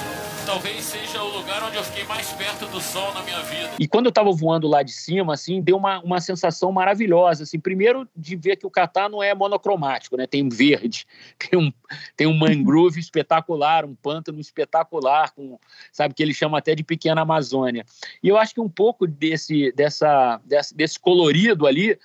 talvez 0.48 0.86
seja 0.86 1.22
o 1.22 1.28
lugar 1.28 1.62
onde 1.62 1.76
eu 1.76 1.84
fiquei 1.84 2.06
mais 2.06 2.32
perto 2.32 2.66
do 2.68 2.80
sol 2.80 3.14
na 3.14 3.22
minha 3.22 3.42
vida. 3.42 3.72
E 3.78 3.86
quando 3.86 4.06
eu 4.06 4.10
estava 4.12 4.32
voando 4.32 4.66
lá 4.66 4.82
de 4.82 4.94
cima, 4.94 5.34
assim, 5.34 5.62
deu 5.62 5.76
uma, 5.76 6.00
uma 6.00 6.22
sensação 6.22 6.72
maravilhosa, 6.72 7.44
assim, 7.44 7.60
primeiro 7.60 8.08
de 8.16 8.38
ver 8.38 8.56
que 8.56 8.66
o 8.66 8.72
Catar 8.72 9.10
não 9.10 9.22
é 9.22 9.36
monocromático, 9.36 10.16
né? 10.16 10.26
Tem 10.26 10.48
verde, 10.48 11.06
tem 11.38 11.60
um, 11.60 11.74
tem 12.16 12.28
um 12.28 12.34
mangrove 12.34 12.98
espetacular, 12.98 13.84
um 13.84 13.94
pântano 13.94 14.40
espetacular, 14.40 15.34
com, 15.34 15.60
sabe, 15.92 16.14
que 16.14 16.24
ele 16.24 16.34
chama 16.34 16.60
até 16.60 16.74
de 16.74 16.84
pequena 16.84 17.24
Amazônia. 17.24 17.86
E 18.24 18.30
eu 18.30 18.38
acho 18.38 18.54
que 18.54 18.62
um 18.62 18.70
pouco 18.70 19.06
desse, 19.06 19.74
dessa, 19.74 20.40
desse, 20.46 20.74
desse 20.74 20.98
colorido 20.98 21.68
ali 21.68 22.00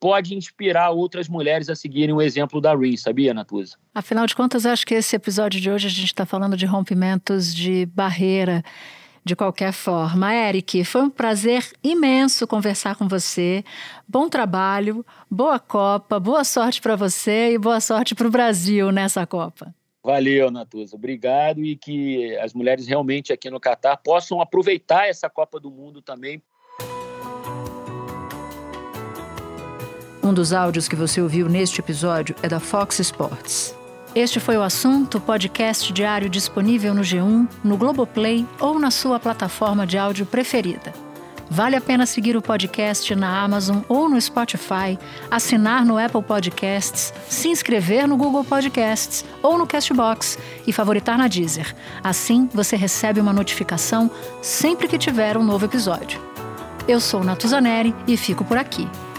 pode 0.00 0.34
inspirar 0.34 0.90
outras 0.90 1.28
mulheres 1.28 1.68
a 1.68 1.74
seguirem 1.74 2.14
o 2.14 2.22
exemplo 2.22 2.60
da 2.60 2.74
Rin, 2.74 2.96
sabia, 2.96 3.34
Natuza? 3.34 3.76
Afinal 3.94 4.26
de 4.26 4.34
contas, 4.34 4.64
acho 4.64 4.86
que 4.86 4.94
esse 4.94 5.16
episódio 5.16 5.60
de 5.60 5.70
hoje 5.70 5.86
a 5.86 5.90
gente 5.90 6.06
está 6.06 6.24
falando 6.24 6.56
de 6.56 6.66
rompimentos 6.66 7.54
de 7.54 7.86
barreira 7.86 8.62
de 9.24 9.36
qualquer 9.36 9.72
forma. 9.72 10.34
Eric, 10.34 10.84
foi 10.84 11.02
um 11.02 11.10
prazer 11.10 11.70
imenso 11.82 12.46
conversar 12.46 12.96
com 12.96 13.06
você. 13.06 13.64
Bom 14.06 14.28
trabalho, 14.28 15.04
boa 15.30 15.58
Copa, 15.58 16.18
boa 16.18 16.44
sorte 16.44 16.80
para 16.80 16.96
você 16.96 17.52
e 17.52 17.58
boa 17.58 17.80
sorte 17.80 18.14
para 18.14 18.26
o 18.26 18.30
Brasil 18.30 18.90
nessa 18.90 19.26
Copa. 19.26 19.74
Valeu, 20.02 20.50
Natuza. 20.50 20.96
Obrigado 20.96 21.62
e 21.62 21.76
que 21.76 22.34
as 22.38 22.54
mulheres 22.54 22.86
realmente 22.86 23.32
aqui 23.32 23.50
no 23.50 23.60
Catar 23.60 23.96
possam 23.98 24.40
aproveitar 24.40 25.08
essa 25.08 25.28
Copa 25.28 25.60
do 25.60 25.70
Mundo 25.70 26.00
também 26.00 26.42
Um 30.28 30.34
dos 30.34 30.52
áudios 30.52 30.86
que 30.86 30.94
você 30.94 31.22
ouviu 31.22 31.48
neste 31.48 31.80
episódio 31.80 32.36
é 32.42 32.48
da 32.50 32.60
Fox 32.60 32.98
Sports. 32.98 33.74
Este 34.14 34.38
foi 34.38 34.58
o 34.58 34.62
assunto, 34.62 35.18
podcast 35.18 35.90
diário 35.90 36.28
disponível 36.28 36.92
no 36.92 37.00
G1, 37.00 37.48
no 37.64 37.78
Globoplay 37.78 38.46
ou 38.60 38.78
na 38.78 38.90
sua 38.90 39.18
plataforma 39.18 39.86
de 39.86 39.96
áudio 39.96 40.26
preferida. 40.26 40.92
Vale 41.48 41.76
a 41.76 41.80
pena 41.80 42.04
seguir 42.04 42.36
o 42.36 42.42
podcast 42.42 43.14
na 43.14 43.42
Amazon 43.42 43.78
ou 43.88 44.06
no 44.06 44.20
Spotify, 44.20 44.98
assinar 45.30 45.82
no 45.86 45.96
Apple 45.96 46.22
Podcasts, 46.22 47.10
se 47.26 47.48
inscrever 47.48 48.06
no 48.06 48.18
Google 48.18 48.44
Podcasts 48.44 49.24
ou 49.42 49.56
no 49.56 49.66
Castbox 49.66 50.38
e 50.66 50.74
favoritar 50.74 51.16
na 51.16 51.26
Deezer. 51.26 51.74
Assim, 52.04 52.50
você 52.52 52.76
recebe 52.76 53.18
uma 53.18 53.32
notificação 53.32 54.10
sempre 54.42 54.88
que 54.88 54.98
tiver 54.98 55.38
um 55.38 55.42
novo 55.42 55.64
episódio. 55.64 56.20
Eu 56.86 57.00
sou 57.00 57.24
Natuzaneri 57.24 57.94
e 58.06 58.14
fico 58.14 58.44
por 58.44 58.58
aqui. 58.58 58.86